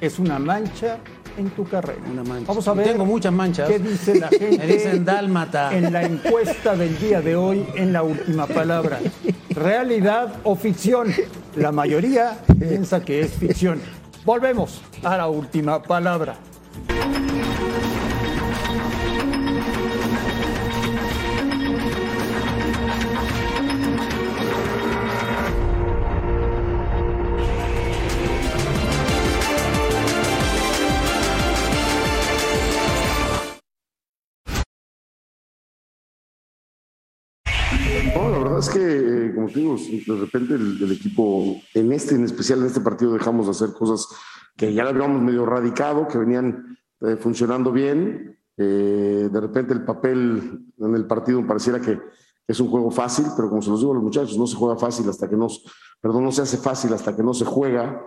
[0.00, 0.98] es una mancha
[1.36, 2.00] en tu carrera.
[2.10, 2.46] Una mancha.
[2.48, 2.86] Vamos a ver.
[2.88, 3.68] tengo muchas manchas.
[3.68, 4.58] ¿Qué dice la gente?
[4.58, 5.76] Me dicen dálmata.
[5.76, 8.98] En la encuesta del día de hoy, en la última palabra.
[9.50, 11.12] ¿Realidad o ficción?
[11.56, 13.80] La mayoría piensa que es ficción.
[14.24, 16.36] Volvemos a la última palabra.
[38.60, 42.66] Es que, eh, como te digo, de repente el, equipo, en este, en especial en
[42.66, 44.06] este partido, dejamos de hacer cosas
[44.56, 48.38] que ya habíamos medio radicado, que venían eh, funcionando bien.
[48.56, 51.98] Eh, de repente el papel en el partido pareciera que
[52.46, 54.76] es un juego fácil, pero como se los digo a los muchachos, no se juega
[54.76, 55.48] fácil hasta que no,
[56.00, 58.04] perdón, no se hace fácil hasta que no se juega.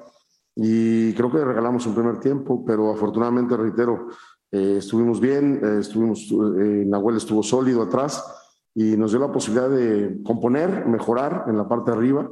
[0.56, 4.10] Y creo que regalamos un primer tiempo, pero afortunadamente, reitero,
[4.52, 8.24] estuvimos bien, estuvimos, Nahuel estuvo sólido atrás
[8.76, 12.30] y nos dio la posibilidad de componer, mejorar en la parte de arriba.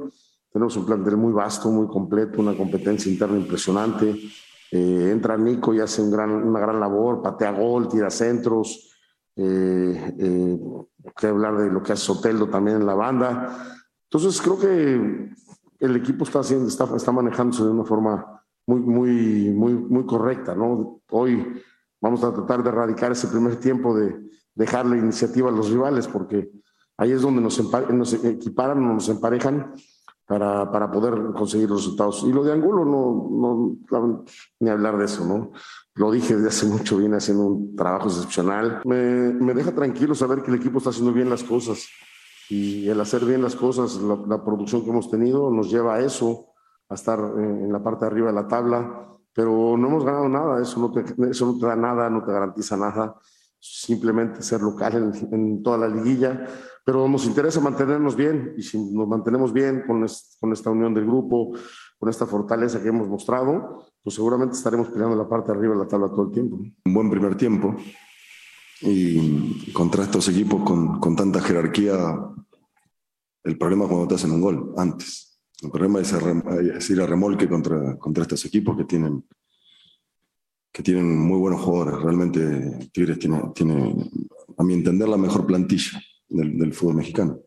[0.52, 4.18] Tenemos un plantel muy vasto, muy completo, una competencia interna impresionante.
[4.70, 8.88] Eh, entra Nico y hace un gran, una gran labor, patea gol, tira centros.
[9.36, 10.58] Eh, eh,
[11.16, 13.78] que hablar de lo que hace Soteldo también en la banda.
[14.04, 15.30] Entonces creo que
[15.80, 20.54] el equipo está, haciendo, está, está manejándose de una forma muy, muy, muy, muy correcta.
[20.54, 21.00] ¿no?
[21.10, 21.60] Hoy
[22.00, 24.16] vamos a tratar de erradicar ese primer tiempo de,
[24.54, 26.50] dejar la iniciativa a los rivales, porque
[26.96, 27.58] ahí es donde nos,
[27.90, 29.74] nos equiparan nos emparejan
[30.26, 32.24] para, para, poder conseguir resultados.
[32.26, 33.28] Y lo de Angulo, no,
[33.90, 34.24] no,
[34.60, 35.52] ni hablar de eso, ¿no?
[35.94, 38.80] Lo dije desde hace mucho, viene haciendo un trabajo excepcional.
[38.84, 41.86] Me, me, deja tranquilo saber que el equipo está haciendo bien las cosas.
[42.48, 46.46] Y el hacer bien las cosas, la, producción que hemos tenido, nos lleva a eso,
[46.88, 49.08] a estar en, la parte de arriba de la tabla.
[49.34, 52.76] Pero no hemos ganado nada, eso no eso no te da nada, no te garantiza
[52.76, 53.16] nada
[53.64, 56.44] simplemente ser local en, toda la liguilla,
[56.84, 60.04] pero nos interesa mantenernos bien y si nos mantenemos bien con,
[60.40, 61.52] con esta unión del grupo,
[61.96, 65.86] con esta fortaleza que hemos mostrado, pues seguramente estaremos peleando la parte arriba de la
[65.86, 66.56] tabla todo el tiempo.
[66.84, 67.76] Un buen primer tiempo
[68.80, 71.94] y contra estos equipos con, con tanta jerarquía,
[73.44, 75.40] el problema es cuando te hacen un gol antes.
[75.62, 79.24] El problema es ir a remolque contra, contra estos equipos que tienen
[80.72, 82.02] que tienen muy buenos jugadores.
[82.02, 83.94] Realmente Tigres tiene, tiene
[84.56, 87.38] a mi entender, la mejor plantilla del, fútbol mexicano.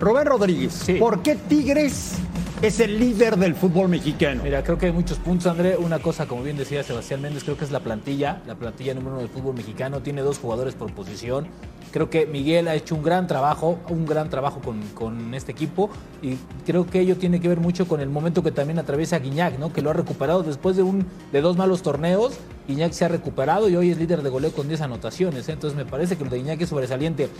[0.00, 2.18] Rubén Rodríguez, ¿por qué Tigres
[2.62, 4.42] es el líder del fútbol mexicano.
[4.42, 5.76] Mira, creo que hay muchos puntos, André.
[5.76, 9.12] Una cosa, como bien decía Sebastián Méndez, creo que es la plantilla, la plantilla número
[9.12, 10.00] uno del fútbol mexicano.
[10.00, 11.46] Tiene dos jugadores por posición.
[11.92, 15.88] Creo que Miguel ha hecho un gran trabajo, un gran trabajo con, con, este equipo
[16.20, 19.58] y creo que ello tiene que ver mucho con el momento que también atraviesa Guiñac,
[19.58, 19.72] ¿no?
[19.72, 22.38] que lo ha recuperado después de, un, de dos malos torneos.
[22.66, 25.48] Guiñac se ha recuperado y hoy es líder de goleo con 10 anotaciones.
[25.48, 25.52] ¿eh?
[25.52, 27.30] Entonces me parece que lo de Guiñac es sobresaliente.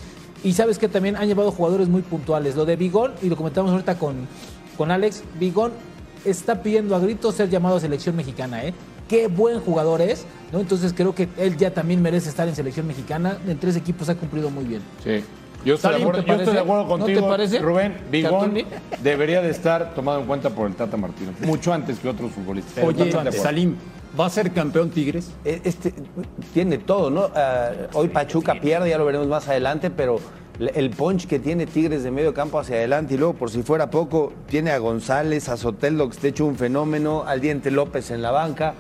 [0.43, 2.57] Y sabes que también han llevado jugadores muy puntuales.
[2.57, 4.27] Lo de Bigón, y lo comentamos ahorita con,
[4.79, 5.73] con Alex, Bigón
[6.25, 8.73] está pidiendo a gritos ser llamado a selección mexicana, ¿eh?
[9.09, 10.61] Qué buen jugador es, ¿no?
[10.61, 13.39] Entonces creo que él ya también merece estar en selección mexicana.
[13.47, 14.81] En tres equipos ha cumplido muy bien.
[15.03, 15.25] Sí.
[15.65, 17.59] Yo estoy, de acuerdo, yo estoy de acuerdo contigo, ¿No te parece?
[17.59, 17.97] Rubén.
[18.13, 18.55] Bigón
[19.03, 22.85] debería de estar tomado en cuenta por el Tata Martino, mucho antes que otros futbolistas.
[22.85, 23.75] Oye, Salim,
[24.19, 25.31] ¿va a ser campeón Tigres?
[25.45, 25.95] E, este,
[26.53, 27.31] tiene todo, ¿no?
[27.35, 30.19] Ah, hoy Pachuca pierde, ya lo veremos más adelante, pero
[30.59, 33.91] el punch que tiene Tigres de medio campo hacia adelante y luego, por si fuera
[33.91, 38.23] poco, tiene a González, a Soteldo, que está hecho un fenómeno, al Diente López en
[38.23, 38.75] la banca.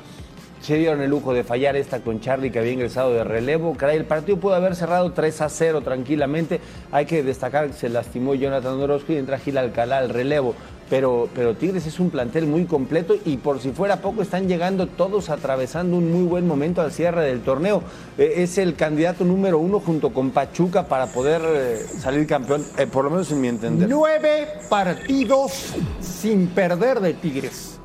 [0.68, 3.74] Se dieron el lujo de fallar esta con Charlie que había ingresado de relevo.
[3.74, 6.61] Caray, el partido pudo haber cerrado 3 a 0 tranquilamente.
[6.92, 10.54] Hay que destacar que se lastimó Jonathan Orozco y entra Gil Alcalá al relevo
[10.90, 14.87] pero, pero Tigres es un plantel muy completo y por si fuera poco están llegando
[14.87, 17.83] todos atravesando un muy buen momento al cierre del torneo.
[18.18, 22.87] Eh, es el candidato número uno junto con Pachuca para poder eh, salir campeón, eh,
[22.87, 23.88] por lo menos en mi entender.
[23.88, 27.78] Nueve partidos sin perder de Tigres.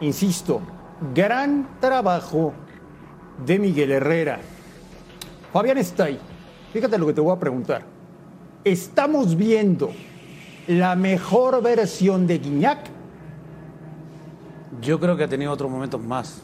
[0.00, 0.60] Insisto,
[1.12, 2.52] gran trabajo
[3.44, 4.40] de Miguel Herrera.
[5.52, 6.18] Fabián está ahí.
[6.72, 7.82] Fíjate lo que te voy a preguntar.
[8.64, 9.92] Estamos viendo
[10.66, 12.78] la mejor versión de Guiñac?
[14.80, 16.42] Yo creo que ha tenido otros momentos más,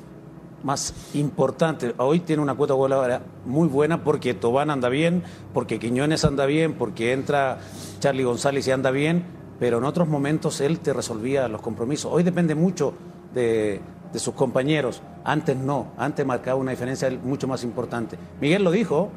[0.63, 1.95] más importantes.
[1.97, 6.75] Hoy tiene una cuota goleadora muy buena porque Tobán anda bien, porque Quiñones anda bien,
[6.75, 7.59] porque entra
[7.99, 9.25] Charlie González y anda bien,
[9.59, 12.13] pero en otros momentos él te resolvía los compromisos.
[12.13, 12.95] Hoy depende mucho
[13.35, 13.81] de,
[14.19, 15.03] sus compañeros.
[15.25, 18.19] Antes no, antes marcaba una diferencia mucho más importante.
[18.41, 19.11] Miguel lo dijo,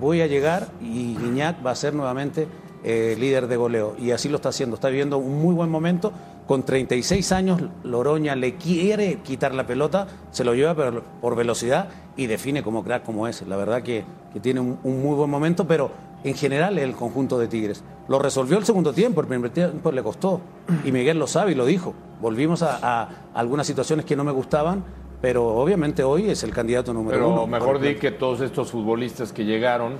[0.00, 2.48] voy a llegar y Guiñac va a ser nuevamente
[2.84, 3.94] eh, líder de goleo.
[3.98, 4.74] Y así lo está haciendo.
[4.74, 6.12] Está viviendo un muy buen momento.
[6.46, 11.88] Con 36 años, Loroña le quiere quitar la pelota, se lo lleva pero por velocidad
[12.16, 13.46] y define como crack como es.
[13.46, 14.04] La verdad que,
[14.42, 15.92] tiene un, muy buen momento, pero
[16.24, 17.82] en general el conjunto de Tigres.
[18.08, 20.40] Lo resolvió el segundo tiempo, el primer tiempo le costó.
[20.84, 21.94] Y Miguel lo sabe y lo dijo.
[22.20, 24.84] Volvimos a, a algunas situaciones que no me gustaban,
[25.20, 27.46] pero obviamente hoy es el candidato número Pero uno.
[27.46, 29.94] mejor di que todos estos futbolistas que llegaron,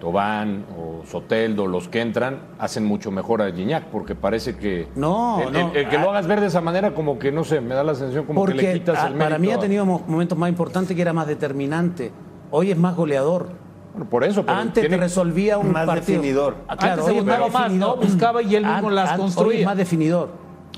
[0.00, 4.88] Tobán o Soteldo, los que entran, hacen mucho mejor a Gignac, porque parece que.
[4.94, 5.70] No, el, no.
[5.72, 7.84] el- el que lo hagas ver de esa manera, como que no sé, me da
[7.84, 9.24] la sensación como que le quitas el mérito.
[9.24, 12.12] para mí ha tenido mo- momentos más importantes que era más determinante.
[12.50, 13.48] Hoy es más goleador.
[13.92, 14.44] Bueno, por eso.
[14.44, 16.20] pero Antes tiene- te resolvía un más partido.
[16.20, 16.56] definidor.
[16.68, 17.96] Ah, claro, Antes se oye, buscaba pero más, definidor.
[17.98, 18.02] ¿no?
[18.02, 19.66] Buscaba y él mismo An- las an- construía.
[19.66, 20.28] más definidor.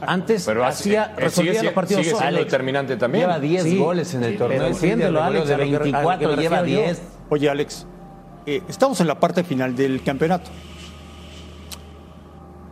[0.01, 3.25] Antes Pero hacía, eh, resolvía sigue- los partidos sigue siendo determinante también.
[3.27, 4.67] Lleva 10 Sí, goles en el sí, torneo.
[4.67, 6.87] entiéndelo, de Alex, de a lo que- a lo que 24 me lleva refiero yo.
[6.87, 7.03] 10.
[7.29, 7.87] Oye, Alex,
[8.47, 10.51] eh, estamos en la parte final del campeonato.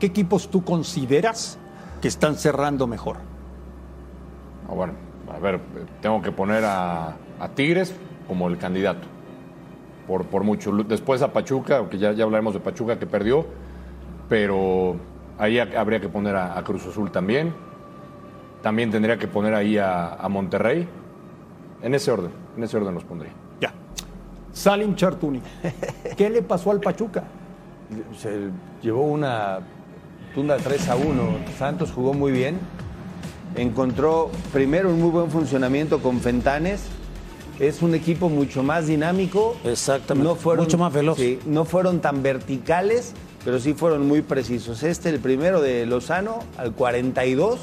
[0.01, 1.59] ¿Qué equipos tú consideras
[2.01, 3.19] que están cerrando mejor?
[4.69, 4.95] Ah, bueno,
[5.33, 5.61] a ver,
[6.01, 7.95] tengo que poner a, a Tigres
[8.27, 9.07] como el candidato.
[10.11, 10.73] Por, por mucho.
[10.73, 13.47] Después a Pachuca, aunque ya, ya hablaremos de Pachuca que perdió,
[14.29, 14.97] pero
[15.39, 17.55] ahí ha- habría que poner a, a Cruz Azul también.
[18.61, 20.89] También tendría que poner ahí a, a Monterrey.
[21.81, 23.31] En ese orden, en ese orden los pondría.
[23.61, 23.73] Ya.
[24.53, 25.41] Salim Chartuni.
[26.17, 27.23] ¿Qué le pasó al Pachuca?
[28.19, 28.49] Se
[28.83, 29.61] llevó una
[30.35, 31.23] tunda 3 a 1.
[31.57, 32.59] Santos jugó muy bien.
[33.55, 36.89] Encontró primero un muy buen funcionamiento con Fentanes.
[37.61, 39.55] Es un equipo mucho más dinámico.
[39.65, 40.27] Exactamente.
[40.27, 41.19] No fueron, Mucho más veloz.
[41.19, 43.13] sí, no fueron tan verticales,
[43.45, 44.83] pero sí fueron muy precisos.
[44.83, 47.61] Este, el primero de Lozano, al 42,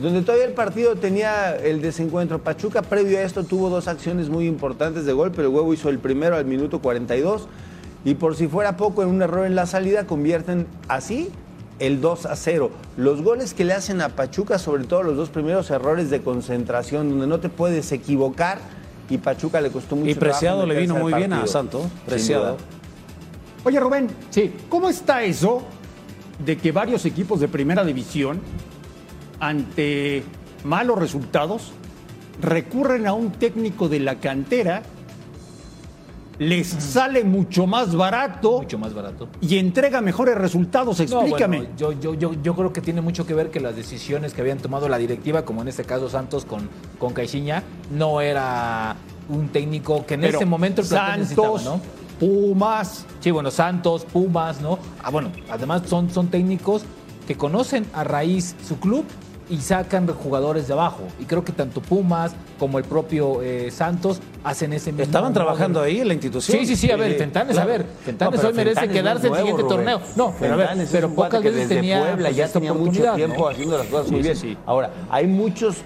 [0.00, 2.38] donde todavía el partido tenía el desencuentro.
[2.38, 5.90] Pachuca, previo a esto, tuvo dos acciones muy importantes de gol, pero el huevo hizo
[5.90, 7.48] el primero al minuto 42.
[8.06, 11.28] Y por si fuera poco, en un error en la salida, convierten así
[11.80, 12.70] el 2 a 0.
[12.96, 17.10] Los goles que le hacen a Pachuca, sobre todo los dos primeros errores de concentración,
[17.10, 18.58] donde no te puedes equivocar,
[19.08, 21.46] y Pachuca le costó mucho Y Preciado le vino muy bien a.
[21.46, 21.86] Santos.
[22.06, 22.56] Preciado.
[23.64, 24.52] Oye, Rubén, Sí.
[24.68, 25.62] ¿cómo está eso
[26.44, 28.40] de que varios equipos de primera división,
[29.40, 30.22] ante
[30.64, 31.72] malos resultados,
[32.40, 34.82] recurren a un técnico de la cantera,
[36.38, 39.28] les sale mucho más barato Mucho más barato.
[39.40, 40.98] y entrega mejores resultados?
[41.10, 41.56] No, Explícame.
[41.58, 44.40] bueno, yo, yo, yo, yo creo que tiene mucho que ver que las decisiones que
[44.40, 48.96] habían tomado la directiva, como en este caso Santos con, con Caixinha, no era
[49.28, 51.80] un técnico que en Pero ese momento el Santos, ¿no?
[52.20, 54.78] Pumas, Sí, bueno, Santos, Pumas, ¿no?
[55.02, 56.82] Ah, bueno, además son, son técnicos
[57.26, 59.04] que conocen a raíz su club
[59.50, 61.02] y sacan jugadores de abajo.
[61.18, 65.04] Y creo que tanto Pumas como el propio eh, Santos hacen ese mismo.
[65.04, 66.58] Estaban trabajando ahí en la institución.
[66.58, 67.68] Sí, sí, sí, a ver, Fentanes, claro.
[67.68, 69.76] a ver, Fentanes No, hoy merece Fentanes no quedarse el siguiente Rubén.
[69.76, 70.00] torneo.
[70.16, 73.14] No, pero a ver, pero pocas veces desde tenía Puebla pues, ya esta tenía mucho
[73.14, 73.48] tiempo ¿no?
[73.48, 74.36] haciendo las cosas Sí, muy sí, bien.
[74.36, 74.56] sí.
[74.66, 75.76] Ahora, hay muchos,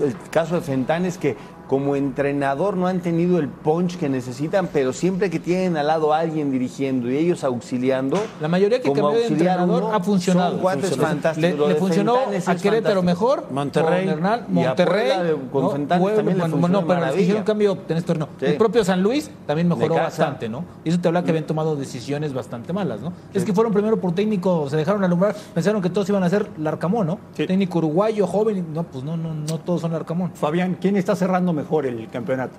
[0.00, 1.36] el caso de Fentanes, que
[1.68, 6.12] como entrenador no han tenido el punch que necesitan, pero siempre que tienen al lado
[6.12, 8.18] a alguien dirigiendo y ellos auxiliando.
[8.40, 10.52] La mayoría que cambió de entrenador uno, ha funcionado.
[10.52, 11.08] Son cuates Funcionó.
[11.08, 11.68] fantásticos.
[11.68, 13.02] Le, funcionó a fantástico.
[13.02, 13.46] mejor.
[13.50, 14.04] Monterrey.
[14.04, 15.10] Con Hernán, Y a Monterrey.
[15.52, 15.70] Con ¿no?
[15.70, 18.28] Fentanes también le funcionó no, pero hicieron cambio en este torneo.
[18.38, 18.46] Sí.
[18.46, 20.64] El propio San Luis también mejoró bastante, ¿no?
[20.84, 23.12] Y eso te habla que habían tomado decisiones bastante malas, ¿no?
[23.34, 26.48] Es que fueron primero por técnico, se dejaron alumbrar, pensaron que todos iban a ser
[26.58, 27.18] Larcamón, ¿no?
[27.34, 27.46] Sí.
[27.46, 30.32] Técnico uruguayo, joven, y no, pues no, no, no todos son Larcamón.
[30.34, 32.54] Fabián, ¿quién está cerrando mejor el campeonato?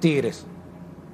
[0.00, 0.46] Tigres.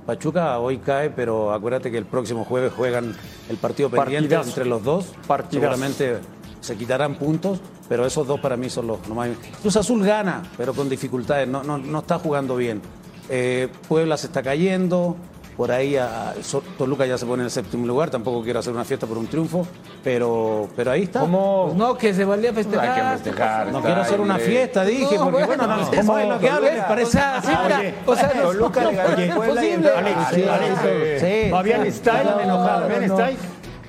[0.06, 3.14] Pachuca hoy cae, pero acuérdate que el próximo jueves juegan
[3.48, 4.48] el partido pendiente Partidazo.
[4.48, 5.06] entre los dos.
[5.26, 5.50] Partidazo.
[5.60, 6.18] Seguramente
[6.60, 9.28] se quitarán puntos, pero esos dos para mí son los, los más.
[9.62, 12.82] Cruz Azul gana, pero con dificultades, no, no, no está jugando bien.
[13.28, 15.16] Eh, Puebla se está cayendo,
[15.60, 18.72] por ahí a, So- Toluca ya se pone en el séptimo lugar, tampoco quiero hacer
[18.72, 19.66] una fiesta por un triunfo,
[20.02, 21.20] pero, pero ahí está.
[21.20, 21.30] Pues
[21.76, 22.88] no, que se valía festejar.
[22.88, 23.66] Hay que festejar.
[23.70, 25.82] No quiero hacer una fiesta, dije, No, porque bueno, no, no.
[25.92, 27.08] eso es lo que hablan, Toluca, parece.
[27.08, 29.90] o sea, sí, mira, o sea, Toluca le ganó no, no, imposible.
[29.90, 31.50] Alex, sí, Alex, sí.
[31.50, 31.80] Fabián
[32.24, 32.80] No, enojado.
[32.88, 33.18] no, Fabián no.
[33.18, 33.36] ahí.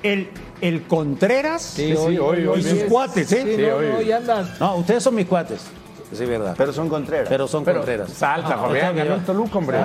[0.02, 0.28] El,
[0.60, 2.84] el Contreras Sí, hoy, hoy, y sus sí.
[2.86, 3.42] cuates, ¿eh?
[3.46, 4.60] Sí, Sí, no, no, hoy andas.
[4.60, 5.62] No, ustedes son mis cuates.
[6.12, 6.54] Sí, es verdad.
[6.56, 7.28] Pero son Contreras.
[7.28, 8.10] Pero son Pero Contreras.
[8.12, 9.78] salta, Ah, Fabián, ok, ganó el Toluca, hombre.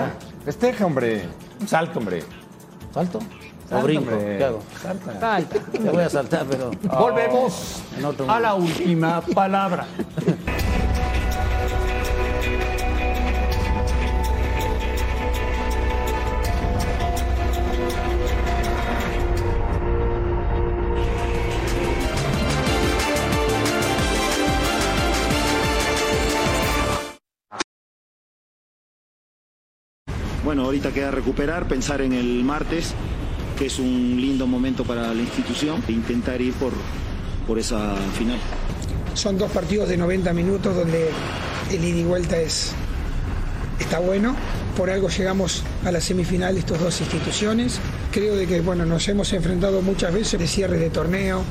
[0.45, 1.23] Festeja, hombre.
[1.65, 2.23] Salto, hombre.
[2.93, 3.19] ¿Salto?
[3.67, 4.11] Salta, ¿O brinco?
[4.13, 4.37] hombre.
[4.37, 4.59] ¿Qué hago?
[4.81, 5.19] Salta.
[5.19, 5.59] Salta.
[5.71, 6.71] Te voy a saltar, pero.
[6.99, 7.81] Volvemos
[8.27, 9.85] a la última palabra.
[30.77, 32.93] ahorita queda recuperar, pensar en el martes,
[33.57, 36.71] que es un lindo momento para la institución, e intentar ir por,
[37.47, 38.37] por esa final.
[39.15, 41.09] Son dos partidos de 90 minutos donde
[41.71, 42.73] el ida y vuelta es,
[43.79, 44.35] está bueno.
[44.77, 47.79] Por algo llegamos a la semifinal de estas dos instituciones.
[48.11, 51.41] creo de que bueno, nos hemos enfrentado muchas veces de cierre de torneo,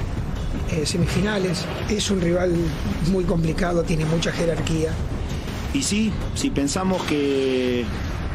[0.70, 1.64] eh, semifinales.
[1.90, 2.52] Es un rival
[3.10, 4.90] muy complicado, tiene mucha jerarquía.
[5.74, 7.84] Y sí, si pensamos que,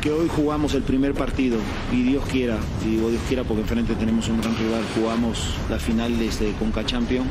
[0.01, 1.59] que hoy jugamos el primer partido,
[1.91, 5.77] y Dios quiera, y digo Dios quiera porque enfrente tenemos un gran rival, jugamos la
[5.77, 7.27] final de Conca Champion,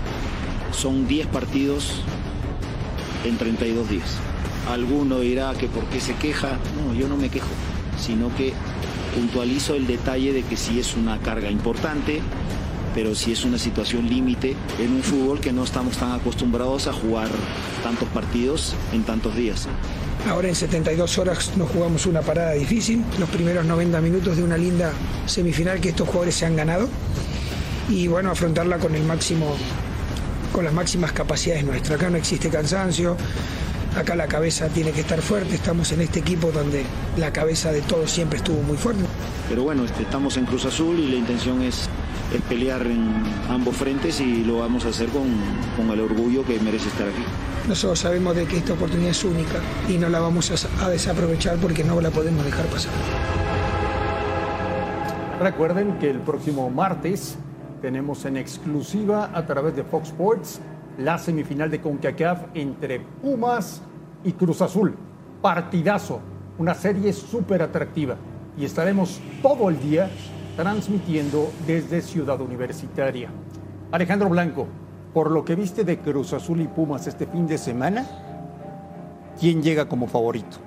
[0.71, 2.03] son 10 partidos
[3.25, 4.17] en 32 días.
[4.71, 7.49] Alguno dirá que por qué se queja, no, yo no me quejo,
[7.99, 8.53] sino que
[9.17, 12.21] puntualizo el detalle de que sí es una carga importante,
[12.95, 16.93] pero sí es una situación límite en un fútbol que no estamos tan acostumbrados a
[16.93, 17.29] jugar
[17.83, 19.67] tantos partidos en tantos días.
[20.29, 24.57] Ahora en 72 horas nos jugamos una parada difícil, los primeros 90 minutos de una
[24.57, 24.93] linda
[25.27, 26.89] semifinal que estos jugadores se han ganado
[27.89, 29.57] y bueno, afrontarla con el máximo
[30.53, 31.99] con las máximas capacidades nuestras.
[31.99, 33.17] Acá no existe cansancio,
[33.97, 36.85] acá la cabeza tiene que estar fuerte, estamos en este equipo donde
[37.17, 39.03] la cabeza de todos siempre estuvo muy fuerte.
[39.49, 41.89] Pero bueno, este, estamos en Cruz Azul y la intención es
[42.35, 45.27] es pelear en ambos frentes y lo vamos a hacer con,
[45.77, 47.23] con, el orgullo que merece estar aquí.
[47.68, 51.85] Nosotros sabemos de que esta oportunidad es única y no la vamos a, desaprovechar porque
[51.85, 52.92] no la podemos dejar pasar.
[55.40, 57.37] Recuerden que el próximo martes
[57.81, 60.61] tenemos en exclusiva a través de Fox Sports
[60.99, 63.83] la semifinal de CONCACAF entre Pumas
[64.25, 64.96] y Cruz Azul.
[65.40, 66.20] Partidazo,
[66.59, 68.16] una serie súper atractiva.
[68.59, 70.11] Y estaremos todo el día
[70.57, 73.31] transmitiendo desde Ciudad Universitaria.
[73.92, 74.66] Alejandro Blanco,
[75.12, 78.07] por lo que viste de Cruz Azul y Pumas este fin de semana,
[79.38, 80.59] ¿quién llega como favorito?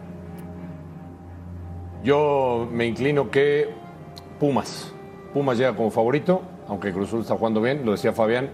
[2.04, 3.70] Yo me inclino que
[4.40, 4.92] Pumas.
[5.34, 8.50] Pumas llega como favorito, aunque Cruz Azul está jugando bien, lo decía Fabián,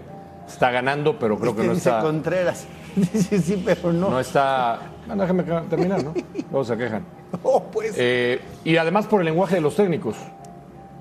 [0.46, 2.02] está ganando, pero creo que no dice está.
[2.02, 2.66] Contreras.
[2.96, 4.10] Dice sí, pero no.
[4.10, 4.80] No está.
[5.06, 6.12] Bueno, déjame terminar, ¿no?
[6.50, 7.04] Luego se quejan.
[7.44, 7.94] Oh, pues.
[7.96, 10.16] Eh, y además por el lenguaje de los técnicos.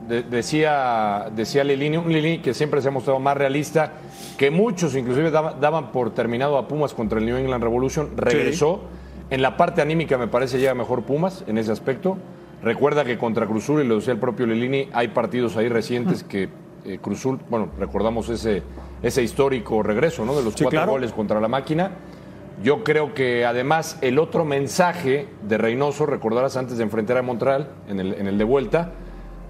[0.09, 3.93] De, decía, decía Lilini, un Lilini que siempre se ha mostrado más realista,
[4.37, 8.81] que muchos inclusive daban, daban por terminado a Pumas contra el New England Revolution, regresó.
[9.29, 9.35] Sí.
[9.35, 12.17] En la parte anímica me parece llega mejor Pumas en ese aspecto.
[12.63, 16.49] Recuerda que contra Cruzul, y lo decía el propio Lilini, hay partidos ahí recientes que
[16.85, 18.63] eh, Cruzul, bueno, recordamos ese,
[19.03, 20.35] ese histórico regreso, ¿no?
[20.35, 20.91] De los Sí, cuatro claro.
[20.93, 21.91] goles contra la máquina.
[22.63, 27.69] Yo creo que además el otro mensaje de Reynoso, recordarás antes de enfrentar a Montreal
[27.87, 28.91] en el, en el de vuelta,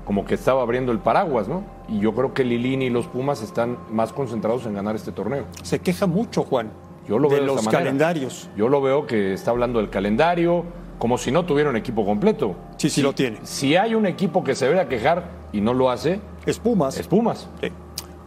[0.09, 1.61] como que estaba abriendo el paraguas, ¿no?
[1.87, 5.43] Y yo creo que Lilini y los Pumas están más concentrados en ganar este torneo.
[5.61, 6.71] Se queja mucho, Juan,
[7.07, 7.77] Yo lo de veo de los manera.
[7.83, 8.49] calendarios.
[8.57, 10.63] Yo lo veo que está hablando del calendario,
[10.97, 12.55] como si no tuviera un equipo completo.
[12.77, 13.37] Sí, sí lo tiene.
[13.43, 16.97] Si hay un equipo que se debe a quejar y no lo hace, Es Pumas.
[16.97, 17.47] es Pumas.
[17.61, 17.71] Sí.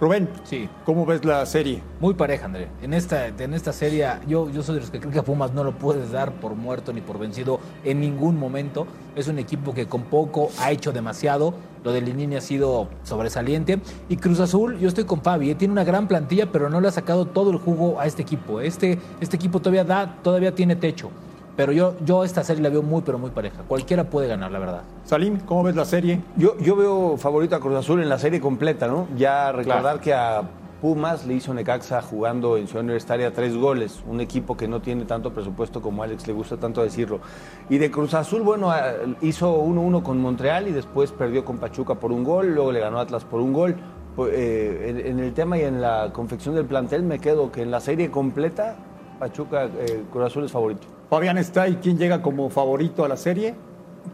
[0.03, 0.69] Rubén, Sí.
[0.85, 1.81] ¿cómo ves la serie?
[2.01, 2.67] Muy pareja, André.
[2.83, 5.55] En esta, en esta serie, yo, yo soy de los que creo que a Pumas
[5.55, 8.89] no lo puedes dar por muerto ni por vencido en ningún momento.
[9.15, 11.55] Es un equipo que con poco ha hecho demasiado.
[11.85, 13.79] Lo de Linini ha sido sobresaliente.
[14.09, 16.89] Y Cruz Azul, yo estoy con Fabi, eh, tiene una gran plantilla, pero no le
[16.89, 18.61] ha sacado todo el jugo a este equipo.
[18.61, 21.11] Este, este equipo todavía da, todavía tiene techo.
[21.57, 23.63] Pero yo, yo esta serie la veo muy, pero muy pareja.
[23.69, 24.83] Cualquiera puede ganar, la verdad.
[25.05, 26.21] Salim, ¿cómo ves la serie?
[26.37, 29.07] Yo, yo veo favorito a Cruz Azul en la serie completa, ¿no?
[29.17, 30.43] Ya recordar que a
[30.81, 35.05] Pumas le hizo Necaxa jugando en Ciudad Universitaria tres goles, un equipo que no tiene
[35.05, 37.21] tanto presupuesto como a Alex le gusta tanto decirlo.
[37.69, 38.73] Y de Cruz Azul, bueno,
[39.21, 42.99] hizo 1-1 con Montreal y después perdió con Pachuca por un gol, luego le ganó
[42.99, 43.77] a Atlas por un gol.
[44.17, 47.63] Pues, eh, en, en el tema y en la confección del plantel me quedo que
[47.63, 48.77] en la serie completa
[49.19, 50.89] Pachuca, eh, Cruz Azul es favorito.
[51.13, 53.55] Fabián está y quién llega como favorito a la serie.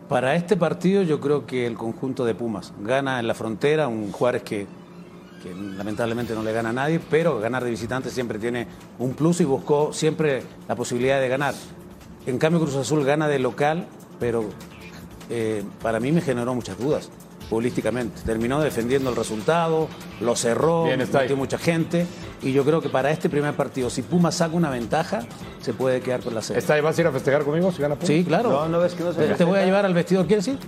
[0.08, 4.11] Para este partido yo creo que el conjunto de Pumas gana en la frontera, un
[4.11, 4.66] Juárez que,
[5.76, 8.66] lamentablemente no le gana a nadie, pero ganar de visitante siempre tiene
[8.98, 11.54] un plus y buscó siempre la posibilidad de ganar.
[12.26, 13.87] En cambio Cruz Azul gana de local,
[14.18, 14.46] pero
[15.30, 17.12] eh, para mí me generó muchas dudas
[17.48, 18.20] futbolísticamente.
[18.24, 19.88] Terminó defendiendo el resultado,
[20.20, 21.40] lo cerró, Bien, está metió ahí.
[21.40, 22.06] mucha gente
[22.42, 25.20] y yo creo que para este primer partido, si Pumas saca una ventaja,
[25.61, 26.58] se puede quedar con la serie.
[26.61, 28.08] ¿Está, ¿Vas a ir a festejar conmigo si gana Pumas?
[28.08, 28.50] Sí, claro.
[28.50, 30.58] No, no ves que no se te, te voy a llevar al vestidor, ¿quieres ir?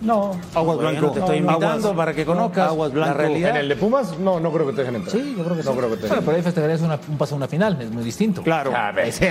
[0.00, 1.10] No, Aguas Bueno, Blanco.
[1.10, 3.18] te estoy invitando Aguas- para que conozcas Aguas la Blanco.
[3.18, 3.50] realidad.
[3.50, 4.18] ¿En el de Pumas?
[4.18, 5.12] No, no creo que te dejen entrar.
[5.12, 5.76] Sí, yo creo que No sí.
[5.76, 8.02] creo que te Bueno, pero ahí festejarías una- un paso a una final, es muy
[8.02, 8.42] distinto.
[8.42, 8.74] Claro.
[8.74, 9.26] A ver, Ese-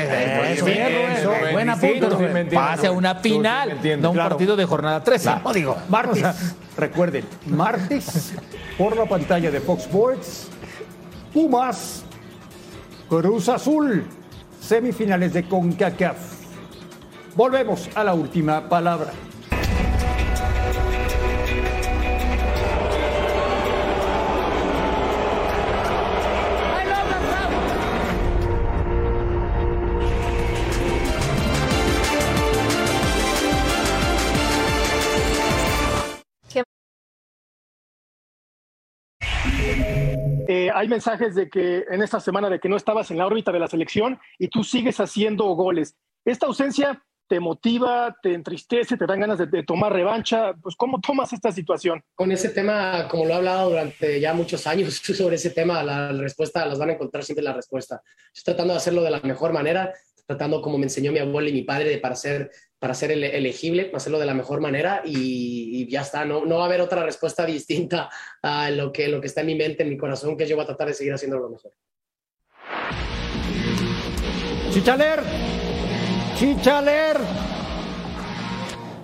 [0.53, 1.41] Eso, bien, bien, eso, Rubén.
[1.41, 4.03] bien, Buen distinto, apunte, sí Pase a una sí final, entiendes.
[4.03, 4.29] no un Claro.
[4.29, 5.31] partido de jornada 13.
[5.43, 5.75] No digo.
[5.89, 8.33] Martes, recuerden, martes,
[8.77, 10.47] por la pantalla de Fox Sports,
[11.33, 12.03] Pumas,
[13.09, 14.05] Cruz Azul,
[14.61, 16.17] semifinales de CONCACAF.
[17.35, 19.11] Volvemos a la última palabra.
[40.73, 43.59] Hay mensajes de que en esta semana de que no estabas en la órbita de
[43.59, 45.95] la selección y tú sigues haciendo goles.
[46.25, 50.53] ¿Esta ausencia te motiva, te entristece, te dan ganas de, de tomar revancha?
[50.61, 52.03] Pues ¿cómo tomas esta situación?
[52.15, 56.11] Con ese tema, como lo he hablado durante ya muchos años sobre ese tema, la,
[56.11, 58.01] la respuesta, las van a encontrar siempre la respuesta.
[58.33, 59.93] Estoy tratando de hacerlo de la mejor manera,
[60.25, 63.35] tratando como me enseñó mi abuelo y mi padre de para ser, para ser ele-
[63.37, 66.23] elegible, hacerlo de la mejor manera y, y ya está.
[66.25, 68.09] No, no va a haber otra respuesta distinta
[68.41, 70.63] a lo que, lo que está en mi mente, en mi corazón, que yo voy
[70.63, 71.71] a tratar de seguir haciendo lo mejor.
[74.73, 75.19] Chichaler.
[76.37, 77.17] Chichaler.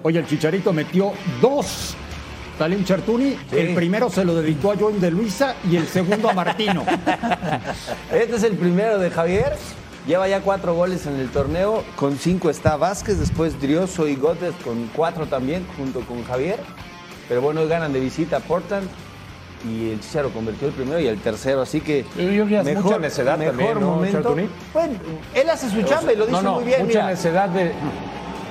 [0.03, 1.95] Oye, el Chicharito metió dos.
[2.57, 6.33] Talim Chertuni, el primero se lo dedicó a Joan de Luisa y el segundo a
[6.33, 6.85] Martino.
[8.13, 9.57] Este es el primero de Javier.
[10.07, 11.83] Lleva ya cuatro goles en el torneo.
[11.95, 16.59] Con cinco está Vázquez, después Drioso y Gómez con cuatro también, junto con Javier.
[17.27, 18.87] Pero bueno, hoy ganan de visita a Portland.
[19.67, 21.61] Y el Chicharo convirtió el primero y el tercero.
[21.61, 22.05] Así que.
[22.15, 24.35] Yo que es mucha necedad mejor también, ¿no, momento.
[24.73, 24.93] Bueno,
[25.33, 26.85] él hace su chamba y lo dice no, no, muy bien.
[26.85, 27.09] Mucha mira.
[27.09, 27.71] necesidad de,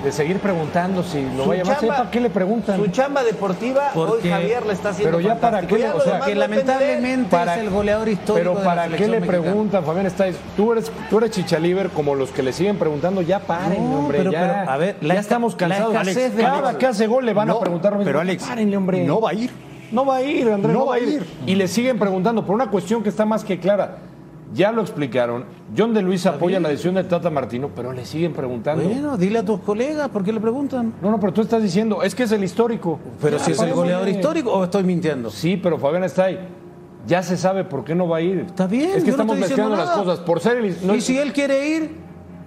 [0.05, 1.78] de seguir preguntando si lo Su va a llamar.
[1.80, 2.76] chamba- ¿Para qué le preguntan?
[2.76, 6.00] Su chamba deportiva, hoy Porque- Javier le está haciendo Pero ya para qué, Ya o
[6.00, 9.26] sea, que lamentablemente Para- es el goleador histórico Pero de la ¿para qué le mexicana.
[9.42, 10.36] preguntan, Fabián Estáis?
[10.57, 11.30] Tú eres, tú eres
[11.94, 14.40] como los que le siguen preguntando, ya paren, No, hombre, pero- ya.
[14.64, 15.88] pero, a ver, la ya estamos cansados.
[15.92, 15.92] de
[16.42, 18.09] Cada Alex- que hace gol le van No, a preguntar lo mismo.
[18.09, 19.05] pero Alex, párenle, hombre.
[19.05, 19.50] no va a ir.
[19.90, 21.14] No va a ir, Andrés, no, No va a va a ir.
[21.22, 21.26] ir.
[21.46, 23.96] Y le siguen preguntando por una cuestión que está más que clara.
[24.55, 25.44] Ya lo explicaron.
[25.76, 28.84] John de Luis apoya la decisión de Tata Martino, pero le siguen preguntando.
[28.84, 30.94] Bueno, dile a tus colegas, ¿por qué le preguntan?
[31.02, 33.00] No, no, pero tú estás diciendo, es que es el histórico.
[33.20, 35.30] Pero Ya, si es el goleador histórico o estoy mintiendo.
[35.30, 36.38] Sí, pero Fabián está ahí.
[37.07, 38.40] Ya se sabe por qué no va a ir.
[38.46, 38.90] Está bien.
[38.90, 39.98] Es que yo no estamos mezclando las nada.
[39.98, 40.18] cosas.
[40.20, 40.76] Por ser el.
[40.86, 41.96] no y es- si él quiere ir,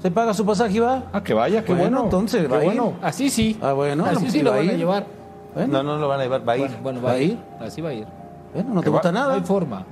[0.02, 1.04] se paga su pasaje y va.
[1.14, 2.04] Ah, que vaya, qué Bueno, bueno.
[2.06, 2.66] entonces, Qué va a ir.
[2.66, 2.94] bueno.
[3.02, 3.58] Así sí.
[3.62, 4.78] Ah, bueno, Así sí lo va van a ir.
[4.78, 5.06] llevar.
[5.54, 6.64] Bueno, No, no lo van a llevar, va a ir.
[6.68, 7.32] Bueno, bueno, ¿Va va a ir?
[7.32, 7.38] ir.
[7.60, 8.06] Así va a ir.
[8.54, 9.34] bueno, no te gusta va- No nada.
[9.36, 9.86] hay forma.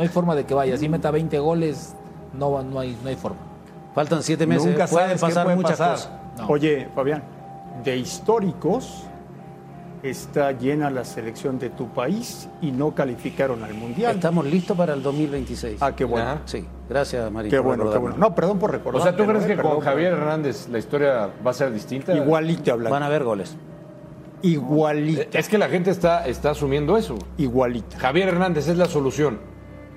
[0.00, 0.78] No hay forma de que vaya.
[0.78, 1.94] Si meta 20 goles,
[2.32, 3.36] no, no, hay, no hay forma.
[3.94, 4.64] Faltan siete meses.
[4.64, 5.92] Nunca pueden sabes qué pasar puede muchas pasar.
[5.92, 6.10] cosas.
[6.38, 6.48] No.
[6.48, 7.22] Oye, Fabián,
[7.84, 9.04] de históricos
[10.02, 14.14] está llena la selección de tu país y no calificaron al Mundial.
[14.14, 15.82] Estamos listos para el 2026.
[15.82, 16.26] Ah, qué bueno.
[16.26, 16.40] Ajá.
[16.46, 17.50] Sí, gracias, María.
[17.50, 18.16] Qué bueno, qué bueno.
[18.16, 19.02] No, perdón por recordar.
[19.02, 22.16] O sea, ¿tú crees eh, que con Javier Hernández la historia va a ser distinta?
[22.16, 22.90] Igualito hablan.
[22.90, 23.54] Van a haber goles.
[24.40, 25.38] Igualita.
[25.38, 27.18] Es que la gente está, está asumiendo eso.
[27.36, 27.98] Igualita.
[27.98, 29.49] Javier Hernández es la solución.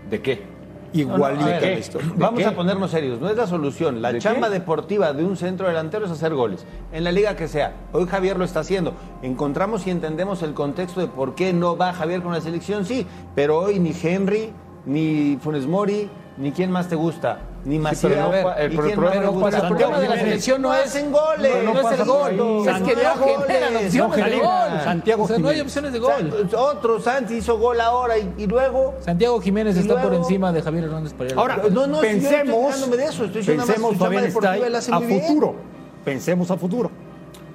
[0.10, 0.54] ¿De qué?
[0.94, 1.80] Igualita a ver, la ¿qué?
[1.80, 2.12] historia.
[2.16, 2.46] Vamos qué?
[2.46, 4.02] a ponernos serios, no es la solución.
[4.02, 4.54] La ¿De chamba qué?
[4.54, 7.74] deportiva de un centro delantero es hacer goles, en la liga que sea.
[7.94, 8.94] Hoy Javier lo está haciendo.
[9.24, 13.08] Encontramos y entendemos el contexto de por qué no va Javier con la selección, sí,
[13.34, 14.52] pero hoy ni Henry,
[14.86, 18.12] ni Funes Mori, ni quién más te gusta, ni Macías.
[18.14, 20.62] pero no pa- el ¿y pro- quién pro- más pero el problema de la selección
[20.62, 22.32] no es- hacen goles, no, no es el gol.
[22.32, 24.82] Es que no Santiago generan opciones no de gol.
[24.84, 26.50] Santiago o sea, no hay opciones de gol.
[26.58, 28.96] Otro Santi hizo gol ahora y, y luego.
[29.00, 31.62] Santiago Jiménez está por encima de Javier Hernández para Ahora.
[31.72, 35.56] No, no, si pensemos, quejándome de eso, estoy más pensemos deportiva está a futuro.
[36.04, 36.92] Pensemos a futuro.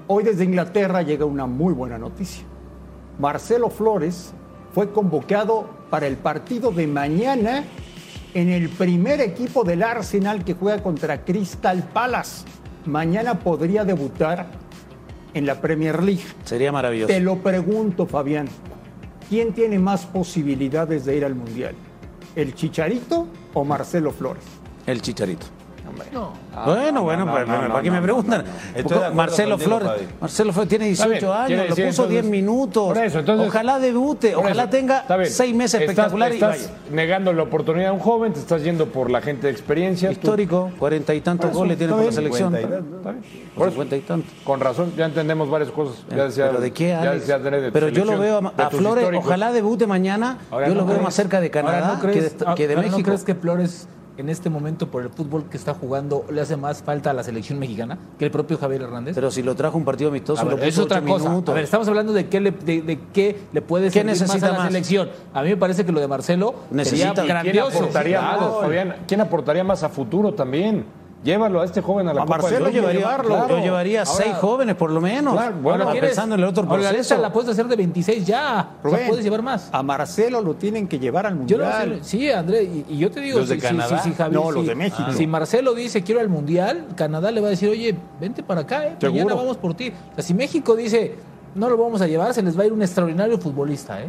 [0.07, 2.45] Hoy desde Inglaterra llega una muy buena noticia.
[3.19, 4.33] Marcelo Flores
[4.73, 7.65] fue convocado para el partido de mañana
[8.35, 12.45] en el primer equipo del Arsenal que juega contra Crystal Palace.
[12.87, 14.47] Mañana podría debutar
[15.35, 16.23] en la Premier League.
[16.45, 17.13] Sería maravilloso.
[17.13, 18.49] Te lo pregunto, Fabián.
[19.29, 21.75] ¿Quién tiene más posibilidades de ir al Mundial?
[22.35, 24.45] ¿El Chicharito o Marcelo Flores?
[24.87, 25.58] El chicharito.
[26.13, 26.33] No.
[26.65, 28.45] bueno, bueno, no, pero no, no, ¿para qué me preguntan?
[29.15, 29.89] Marcelo Flores.
[30.21, 32.85] Marcelo Flores tiene Está 18 bien, quiere años, decir, lo puso 10 entonces- minutos.
[32.95, 35.31] Por eso, entonces- ojalá debute, Por ojalá eso, tenga está bien.
[35.31, 36.81] 6 meses Estás- espectaculares y Estás vaya.
[36.93, 40.11] negando la oportunidad a un joven, te estás yendo por la gente de experiencia.
[40.11, 42.55] Histórico, cuarenta y tantos goles tiene por la selección.
[42.55, 43.23] 50 Está bien.
[43.23, 44.33] Por Por eso, cincuenta y tantos.
[44.45, 46.05] con razón, ya entendemos varias cosas.
[46.15, 49.27] Ya decía, Pero de qué, ya decía de Pero yo lo veo a, Flores, históricos.
[49.27, 50.39] ojalá debute mañana.
[50.51, 52.69] Ahora yo no lo veo crees- más cerca de Canadá ¿no crees, que de, que
[52.69, 53.07] de ahora, ¿no México.
[53.09, 56.83] crees que Flores en este momento por el fútbol que está jugando le hace más
[56.83, 59.15] falta a la selección mexicana que el propio Javier Hernández?
[59.15, 61.29] Pero si lo trajo un partido amistoso, A ver, lo puso es otra cosa.
[61.29, 61.53] minutos.
[61.53, 64.21] A ver, estamos hablando de qué le, de, de qué le puede ¿Qué servir más
[64.21, 64.67] necesita a la más?
[64.69, 65.09] selección.
[65.33, 67.79] A mí me parece que lo de Marcelo Necesita- sería ¿Y quién ¿Quién grandioso.
[67.79, 68.41] aportaría Claro.
[68.41, 68.97] más, Fabián?
[69.07, 70.85] ¿Quién aportaría más a futuro también?
[71.25, 72.99] Llévalo a este joven a la A Copa Marcelo del yo Mundo.
[72.99, 73.49] llevaría, llevarlo.
[73.49, 75.35] yo llevaría Ahora- seis jóvenes por lo menos.
[75.35, 76.93] Claro, bueno, Ahora, pensando en el otro la proceso.
[76.97, 78.39] lista la puedes hacer de 26 ya.
[78.39, 79.69] O sea, Rubén, puedes llevar más.
[79.73, 81.99] A Marcelo lo tienen que llevar al Yo no Mundial.
[82.03, 83.99] sí, André, y, y yo te digo, ¿Los de si, si- Canadá?
[84.03, 85.11] si- si Javi- No, los de México.
[85.13, 88.87] Si Marcelo dice quiero al Mundial, Canadá le va a decir, oye, vente para acá,
[88.87, 89.93] eh, mañana vamos por ti.
[90.13, 91.17] O sea, si México dice,
[91.57, 94.09] no lo vamos a llevar, se les va a ir un extraordinario futbolista, ¿eh?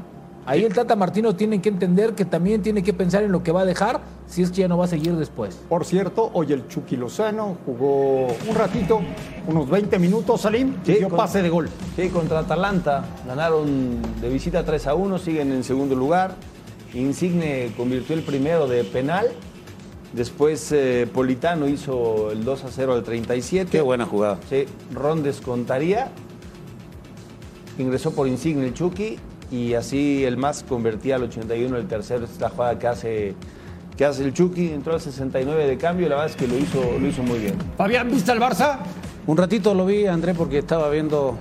[0.49, 3.51] Ahí el Tata Martino tiene que entender que también tiene que pensar en lo que
[3.51, 5.55] va a dejar si es que ya no va a seguir después.
[5.69, 8.99] Por cierto, hoy el Chucky Lozano jugó un ratito,
[9.47, 11.69] unos 20 minutos, Salim, y Sí, dio con- pase de gol.
[11.95, 13.05] Sí, contra Atalanta.
[13.27, 16.33] Ganaron de visita 3 a 1, siguen en segundo lugar.
[16.95, 19.27] Insigne convirtió el primero de penal.
[20.13, 23.69] Después eh, Politano hizo el 2 a 0 al 37.
[23.69, 24.39] Qué buena jugada.
[24.49, 26.09] Sí, Ron descontaría.
[27.77, 29.17] Ingresó por Insigne el Chucky
[29.51, 32.23] y así el más convertía al 81 el tercero.
[32.25, 33.33] Esta es la jugada que hace,
[33.97, 34.69] que hace el Chucky.
[34.71, 37.39] Entró al 69 de cambio y la verdad es que lo hizo, lo hizo muy
[37.39, 37.55] bien.
[37.77, 38.77] Fabián, ¿viste al Barça?
[39.27, 41.37] Un ratito lo vi, André, porque estaba viendo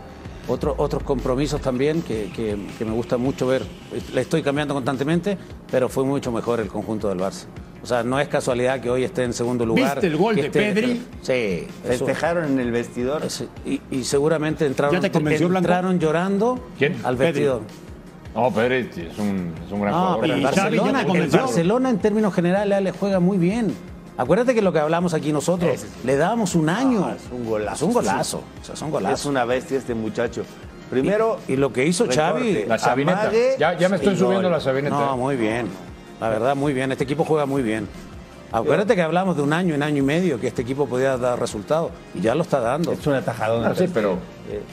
[0.49, 3.63] otro- otros compromisos también que, que- que me gusta mucho ver.
[4.15, 5.37] Le estoy cambiando constantemente,
[5.71, 7.45] pero fue mucho mejor el conjunto del Barça.
[7.81, 9.95] O sea, no es casualidad que hoy esté en segundo lugar.
[9.95, 11.03] ¿Viste el gol de esté- Pedri?
[11.23, 11.67] Sí.
[11.85, 13.23] Festejaron en el vestidor.
[13.65, 16.97] y, y seguramente entraron, ¿Ya te entraron llorando ¿Quién?
[17.05, 17.47] al Pedri.
[18.35, 20.25] No, Pedri es un, es un gran No, jugador.
[20.31, 21.41] el Barcelona, el convenció.
[21.41, 23.75] Barcelona en términos generales le juega muy bien.
[24.17, 27.05] Acuérdate que lo que hablamos aquí nosotros, le dábamos un año.
[27.07, 27.75] Ah, es un golazo.
[27.75, 28.43] Es un golazo.
[28.61, 29.27] O sea, son Es golazos.
[29.27, 30.43] una bestia este muchacho.
[30.91, 32.65] Primero, Y lo que hizo Xavi.
[32.67, 33.23] La sabineta.
[33.23, 34.53] amague Ya, ya me estoy subiendo gol.
[34.53, 34.97] la sabineta.
[34.99, 35.69] No, muy bien.
[36.21, 36.91] La verdad, muy bien.
[36.93, 37.87] Este equipo juega muy bien.
[38.51, 41.39] Acuérdate que hablamos de un año, un año y medio que este equipo podía dar
[41.39, 41.91] resultados.
[42.15, 42.93] Y ya lo está dando.
[42.93, 43.69] Es una tajadona.
[43.69, 44.19] Ah, sí, pero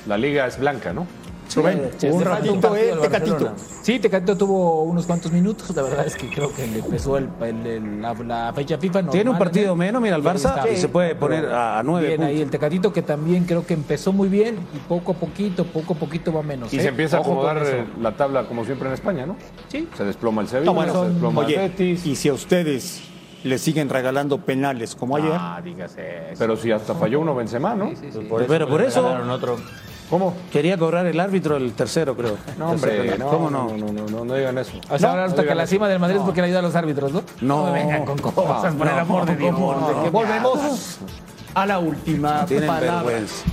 [0.07, 1.05] la liga es blanca, ¿no?
[1.55, 3.53] Rubén, Sí, un ratito, eh, Tecatito.
[3.81, 5.75] Sí, Tecatito tuvo unos cuantos minutos.
[5.75, 9.03] La verdad es que creo que le empezó el, el- el- la, la fecha FIFA.
[9.03, 9.75] Tiene un normal, partido ¿no?
[9.75, 12.91] menos, mira, el Barça, y se puede poner a, a nueve Bien ahí el Tecatito
[12.91, 16.41] que también creo que empezó muy bien y poco a poquito, poco a poquito va
[16.43, 16.73] menos.
[16.73, 16.81] Y ¿eh?
[16.81, 17.71] se empieza a Ojo acomodar eso.
[17.75, 19.35] eh, la tabla como siempre en España, ¿no?
[19.69, 19.87] Sí.
[19.95, 22.05] Se desploma el Sevilla, No, bueno, se desploma el Betis.
[22.05, 23.01] y si a ustedes
[23.43, 26.35] le siguen regalando penales como ayer, Ah, digas eso.
[26.39, 27.89] Pero si hasta falló uno Benzema, ¿no?
[27.91, 28.27] Sí, sí, sí.
[28.47, 29.57] Pero por eso regalaron otro.
[30.09, 30.35] ¿Cómo?
[30.51, 32.37] quería cobrar el árbitro el tercero, creo.
[32.57, 33.27] No, hombre, no.
[33.27, 33.69] ¿Cómo no?
[33.69, 34.73] No, no, no, no, no digan eso.
[34.89, 35.71] O sea, No, ahora no hasta que la eso.
[35.71, 37.23] cima del Madrid es porque le ayuda a los árbitros, ¿no?
[37.41, 37.65] No.
[37.65, 39.53] me vengan con cosas, por el No, amor de Dios.
[39.55, 39.87] ¿cómo no?
[39.87, 40.97] ¿de qué me volvemos
[41.53, 43.03] a la última Tienen palabra.
[43.03, 43.43] vergüenza.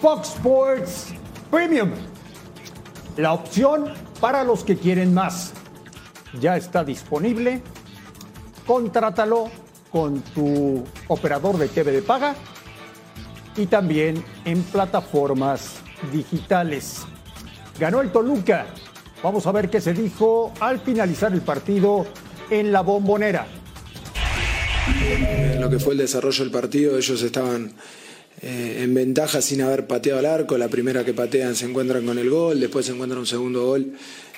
[0.00, 1.08] Fox Sports
[1.50, 1.90] Premium.
[3.18, 5.52] La opción para los que quieren más.
[6.40, 7.60] Ya está disponible.
[8.66, 9.50] Contrátalo
[9.92, 12.34] con tu operador de TV de paga
[13.56, 15.80] y también en plataformas
[16.10, 17.02] digitales.
[17.78, 18.68] Ganó el Toluca.
[19.22, 22.06] Vamos a ver qué se dijo al finalizar el partido
[22.48, 23.46] en la bombonera.
[25.02, 27.74] En lo que fue el desarrollo del partido, ellos estaban
[28.42, 30.56] eh, en ventaja sin haber pateado al arco.
[30.56, 33.92] La primera que patean se encuentran con el gol, después se encuentran un segundo gol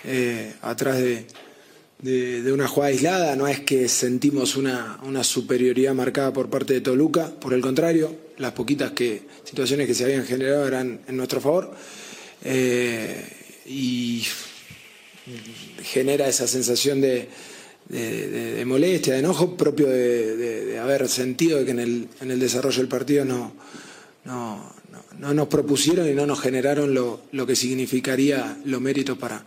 [0.05, 3.37] eh, atrás de, una jugada aislada.
[3.37, 8.53] No es que sentimos una, superioridad marcada por parte de Toluca, por el contrario, las
[8.53, 11.73] poquitas que, situaciones que se habían generado eran en nuestro favor.
[12.45, 13.25] Eh,
[13.67, 14.25] y
[15.85, 17.29] genera esa sensación de,
[18.67, 23.53] molestia, de enojo propio de, haber sentido que en el desarrollo del partido no,
[24.25, 24.57] no,
[24.91, 29.45] no- no nos propusieron y no nos generaron lo, lo que significaría los méritos para,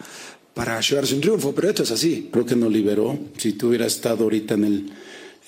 [0.54, 2.30] para llevarse un triunfo, pero esto es así.
[2.32, 3.18] Creo que nos liberó.
[3.38, 4.92] Si tú hubieras estado ahorita en el,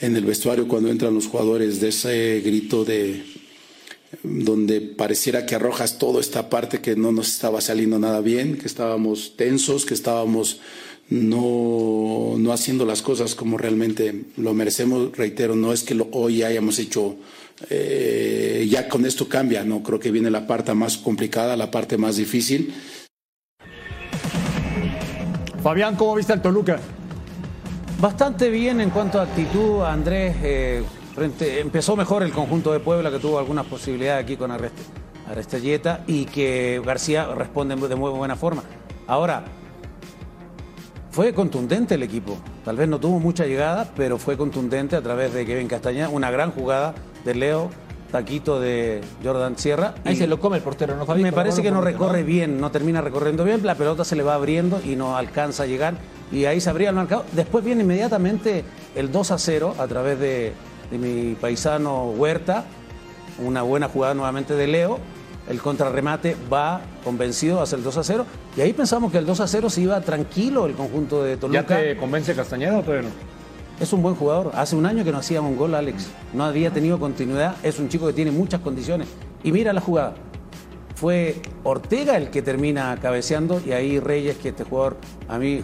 [0.01, 3.23] en el vestuario cuando entran los jugadores de ese grito de
[4.23, 8.65] donde pareciera que arrojas toda esta parte que no nos estaba saliendo nada bien, que
[8.65, 10.59] estábamos tensos, que estábamos
[11.09, 15.15] no, no haciendo las cosas como realmente lo merecemos.
[15.15, 17.15] Reitero, no es que lo, hoy hayamos hecho,
[17.69, 21.97] eh, ya con esto cambia, no creo que viene la parte más complicada, la parte
[21.97, 22.73] más difícil.
[25.61, 26.79] Fabián, ¿cómo viste al Toluca?
[27.99, 30.35] Bastante bien en cuanto a actitud, Andrés.
[30.43, 30.83] eh,
[31.15, 34.71] frente, empezó mejor el conjunto de Puebla, que tuvo algunas posibilidades aquí con Arrest-
[35.27, 38.63] Arestelleta y que García responde de muy buena forma.
[39.07, 39.43] Ahora,
[41.17, 42.37] fue contundente el equipo.
[42.63, 46.09] Tal vez no tuvo mucha llegada, pero fue contundente a través de Kevin Castañeda.
[46.09, 46.93] Una gran jugada
[47.25, 47.71] de Leo,
[48.11, 49.95] taquito de Jordan Sierra.
[50.05, 51.23] Ahí Y se lo come el portero, ¿no, Fabi?
[51.23, 54.35] me parece que no recorre bien, no termina recorriendo bien, la pelota se le va
[54.35, 55.95] abriendo y no alcanza a llegar
[56.31, 57.25] y ahí se abría el marcador.
[57.31, 58.63] Después viene inmediatamente
[58.93, 60.53] el 2 a 0 a través de,
[60.91, 62.63] de mi paisano Huerta,
[63.43, 64.99] una buena jugada nuevamente de Leo,
[65.49, 68.25] el contrarremate va convencido hacia el 2 a 0
[68.57, 71.61] y ahí pensamos que el 2 a 0 se iba tranquilo el conjunto de Toluca.
[71.61, 73.15] ¿Ya te convence Castañeda o todavía no?
[73.79, 74.51] Es un buen jugador.
[74.55, 76.07] Hace un año que no hacía un gol, Alex.
[76.33, 77.55] No había tenido continuidad.
[77.61, 79.07] Es un chico que tiene muchas condiciones.
[79.43, 80.15] Y mira la jugada.
[80.95, 85.61] Fue Ortega el que termina cabeceando y ahí Reyes, que este jugador a mí,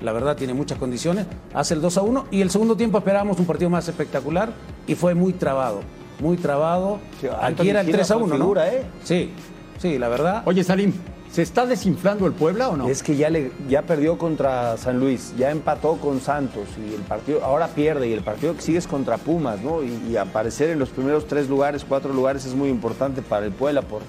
[0.00, 3.38] la verdad, tiene muchas condiciones, hace el 2 a 1 y el segundo tiempo esperábamos
[3.38, 4.52] un partido más espectacular
[4.88, 5.82] y fue muy trabado.
[6.22, 7.00] Muy trabado.
[7.40, 8.40] Aquí era el Gila 3 a fue 1, ¿no?
[8.44, 8.84] figura, ¿eh?
[9.02, 9.32] Sí,
[9.78, 10.42] sí, la verdad.
[10.46, 10.92] Oye, Salim,
[11.32, 12.88] ¿Se está desinflando el Puebla o no?
[12.88, 17.00] Es que ya, le, ya perdió contra San Luis, ya empató con Santos y el
[17.00, 19.82] partido ahora pierde y el partido que sigue es contra Pumas, ¿no?
[19.82, 23.52] Y, y aparecer en los primeros tres lugares, cuatro lugares es muy importante para el
[23.52, 24.02] Puebla por,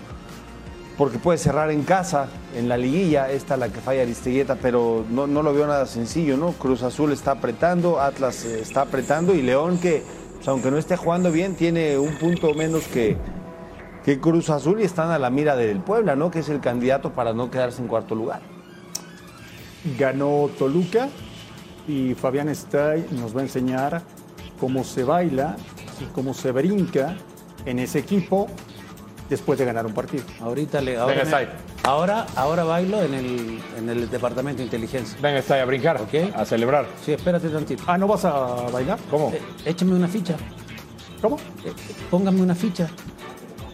[0.97, 5.25] porque puede cerrar en casa, en la liguilla, esta la que falla Aristeguieta, pero no,
[5.25, 6.51] no lo veo nada sencillo, ¿no?
[6.51, 10.03] Cruz Azul está apretando, Atlas eh, está apretando y León que,
[10.43, 13.15] pues, aunque no esté jugando bien, tiene un punto menos que,
[14.03, 16.31] que Cruz Azul y están a la mira del Puebla, ¿no?
[16.31, 18.41] Que es el candidato para no quedarse en cuarto lugar.
[19.97, 21.07] Ganó Toluca
[21.87, 24.01] y Fabián Stay nos va a enseñar
[24.59, 25.55] cómo se baila
[26.01, 27.15] y cómo se brinca
[27.65, 28.47] en ese equipo
[29.29, 30.25] después de ganar un partido.
[30.41, 31.53] Ahorita le ahora, Venga.
[31.83, 35.17] Ahora, ahora bailo en el, en el departamento de inteligencia.
[35.21, 36.01] Venga, está a brincar,
[36.35, 36.87] a celebrar.
[37.05, 37.83] Sí, espérate tantito.
[37.87, 38.31] Ah, ¿no vas a
[38.71, 38.99] bailar?
[39.09, 39.31] ¿Cómo?
[39.33, 40.35] Eh, échame una ficha.
[41.21, 41.37] ¿Cómo?
[41.63, 41.71] Eh,
[42.09, 42.89] póngame una ficha.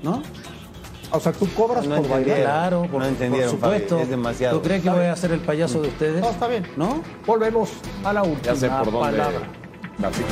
[0.03, 0.21] ¿No?
[1.11, 2.37] O sea, tú cobras No por bailar.
[2.41, 3.95] Claro, por, No entendieron, por supuesto.
[3.95, 4.57] Fabi, es demasiado.
[4.57, 6.21] ¿Tú crees que voy a hacer el payaso de ustedes?
[6.21, 6.67] No, está bien.
[6.77, 7.01] ¿No?
[7.25, 7.71] Volvemos
[8.03, 9.17] a la última Ya sé por dónde.
[9.17, 9.39] palabra.
[10.03, 10.23] Así.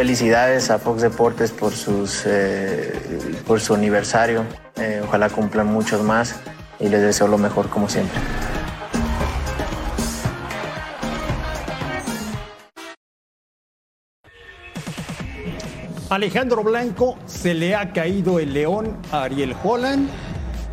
[0.00, 2.90] Felicidades a Fox Deportes por, sus, eh,
[3.46, 4.46] por su aniversario.
[4.76, 6.40] Eh, ojalá cumplan muchos más
[6.78, 8.18] y les deseo lo mejor como siempre.
[16.08, 20.08] Alejandro Blanco se le ha caído el león a Ariel Holland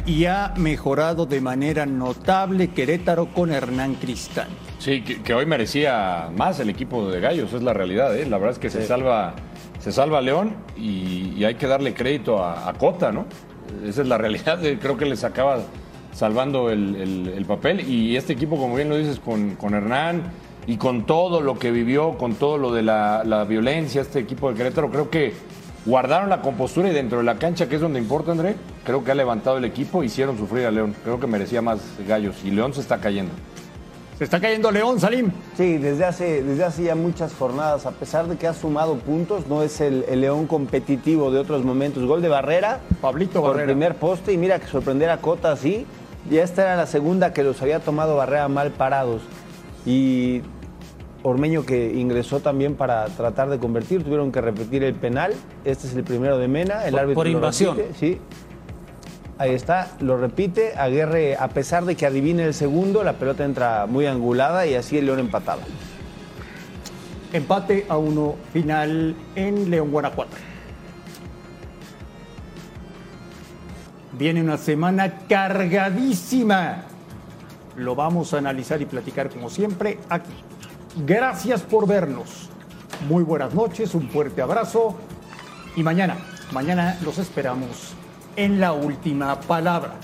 [0.05, 4.47] y ha mejorado de manera notable Querétaro con Hernán Cristán.
[4.79, 8.15] Sí, que, que hoy merecía más el equipo de Gallos, es la realidad.
[8.15, 8.25] ¿eh?
[8.27, 9.33] La verdad es que se salva
[9.79, 13.25] se salva León y, y hay que darle crédito a, a Cota, ¿no?
[13.85, 14.59] Esa es la realidad.
[14.81, 15.59] Creo que les acaba
[16.13, 17.81] salvando el, el- el papel.
[17.89, 20.23] Y este equipo, como bien lo dices, con, con Hernán
[20.65, 24.49] y con todo lo que vivió, con todo lo de la, la violencia, este equipo
[24.51, 25.33] de Querétaro, creo que
[25.85, 29.11] guardaron la compostura y dentro de la cancha, que es donde importa, André, creo que
[29.11, 30.93] ha levantado el equipo, hicieron sufrir a León.
[31.03, 33.31] Creo que merecía más Gallos y León se está cayendo.
[34.17, 35.31] Se está cayendo León, Salim.
[35.55, 39.45] Sí, desde hace, desde hace ya muchas jornadas, a pesar de que ha sumado puntos,
[39.47, 42.03] no es el, el León competitivo de otros momentos.
[42.05, 43.67] Gol de Barrera, Pablito por Barrera.
[43.67, 45.85] primer poste, y mira que sorprender a Cota así.
[46.31, 49.21] Ya esta era la segunda que los había tomado Barrera mal parados.
[49.85, 50.41] Y
[51.21, 55.33] Ormeño que ingresó también para tratar de convertir, tuvieron que repetir el penal.
[55.63, 57.77] Este es el primero de Mena, el Por- árbitro por invasión.
[57.77, 58.19] repite, sí.
[59.39, 60.73] Ahí está, lo repite.
[60.77, 64.97] Aguerre, a pesar de que adivine el segundo, la pelota entra muy angulada y así
[64.97, 65.61] el León empataba.
[67.33, 70.35] Empate a uno final en León, Guanajuato.
[74.13, 76.85] Viene una semana cargadísima.
[77.75, 80.33] Lo vamos a analizar y platicar como siempre aquí.
[81.05, 82.49] Gracias por vernos.
[83.07, 84.95] Muy buenas noches, un fuerte abrazo.
[85.75, 86.17] Y mañana,
[86.51, 87.96] mañana los esperamos
[88.37, 89.95] en la última palabra.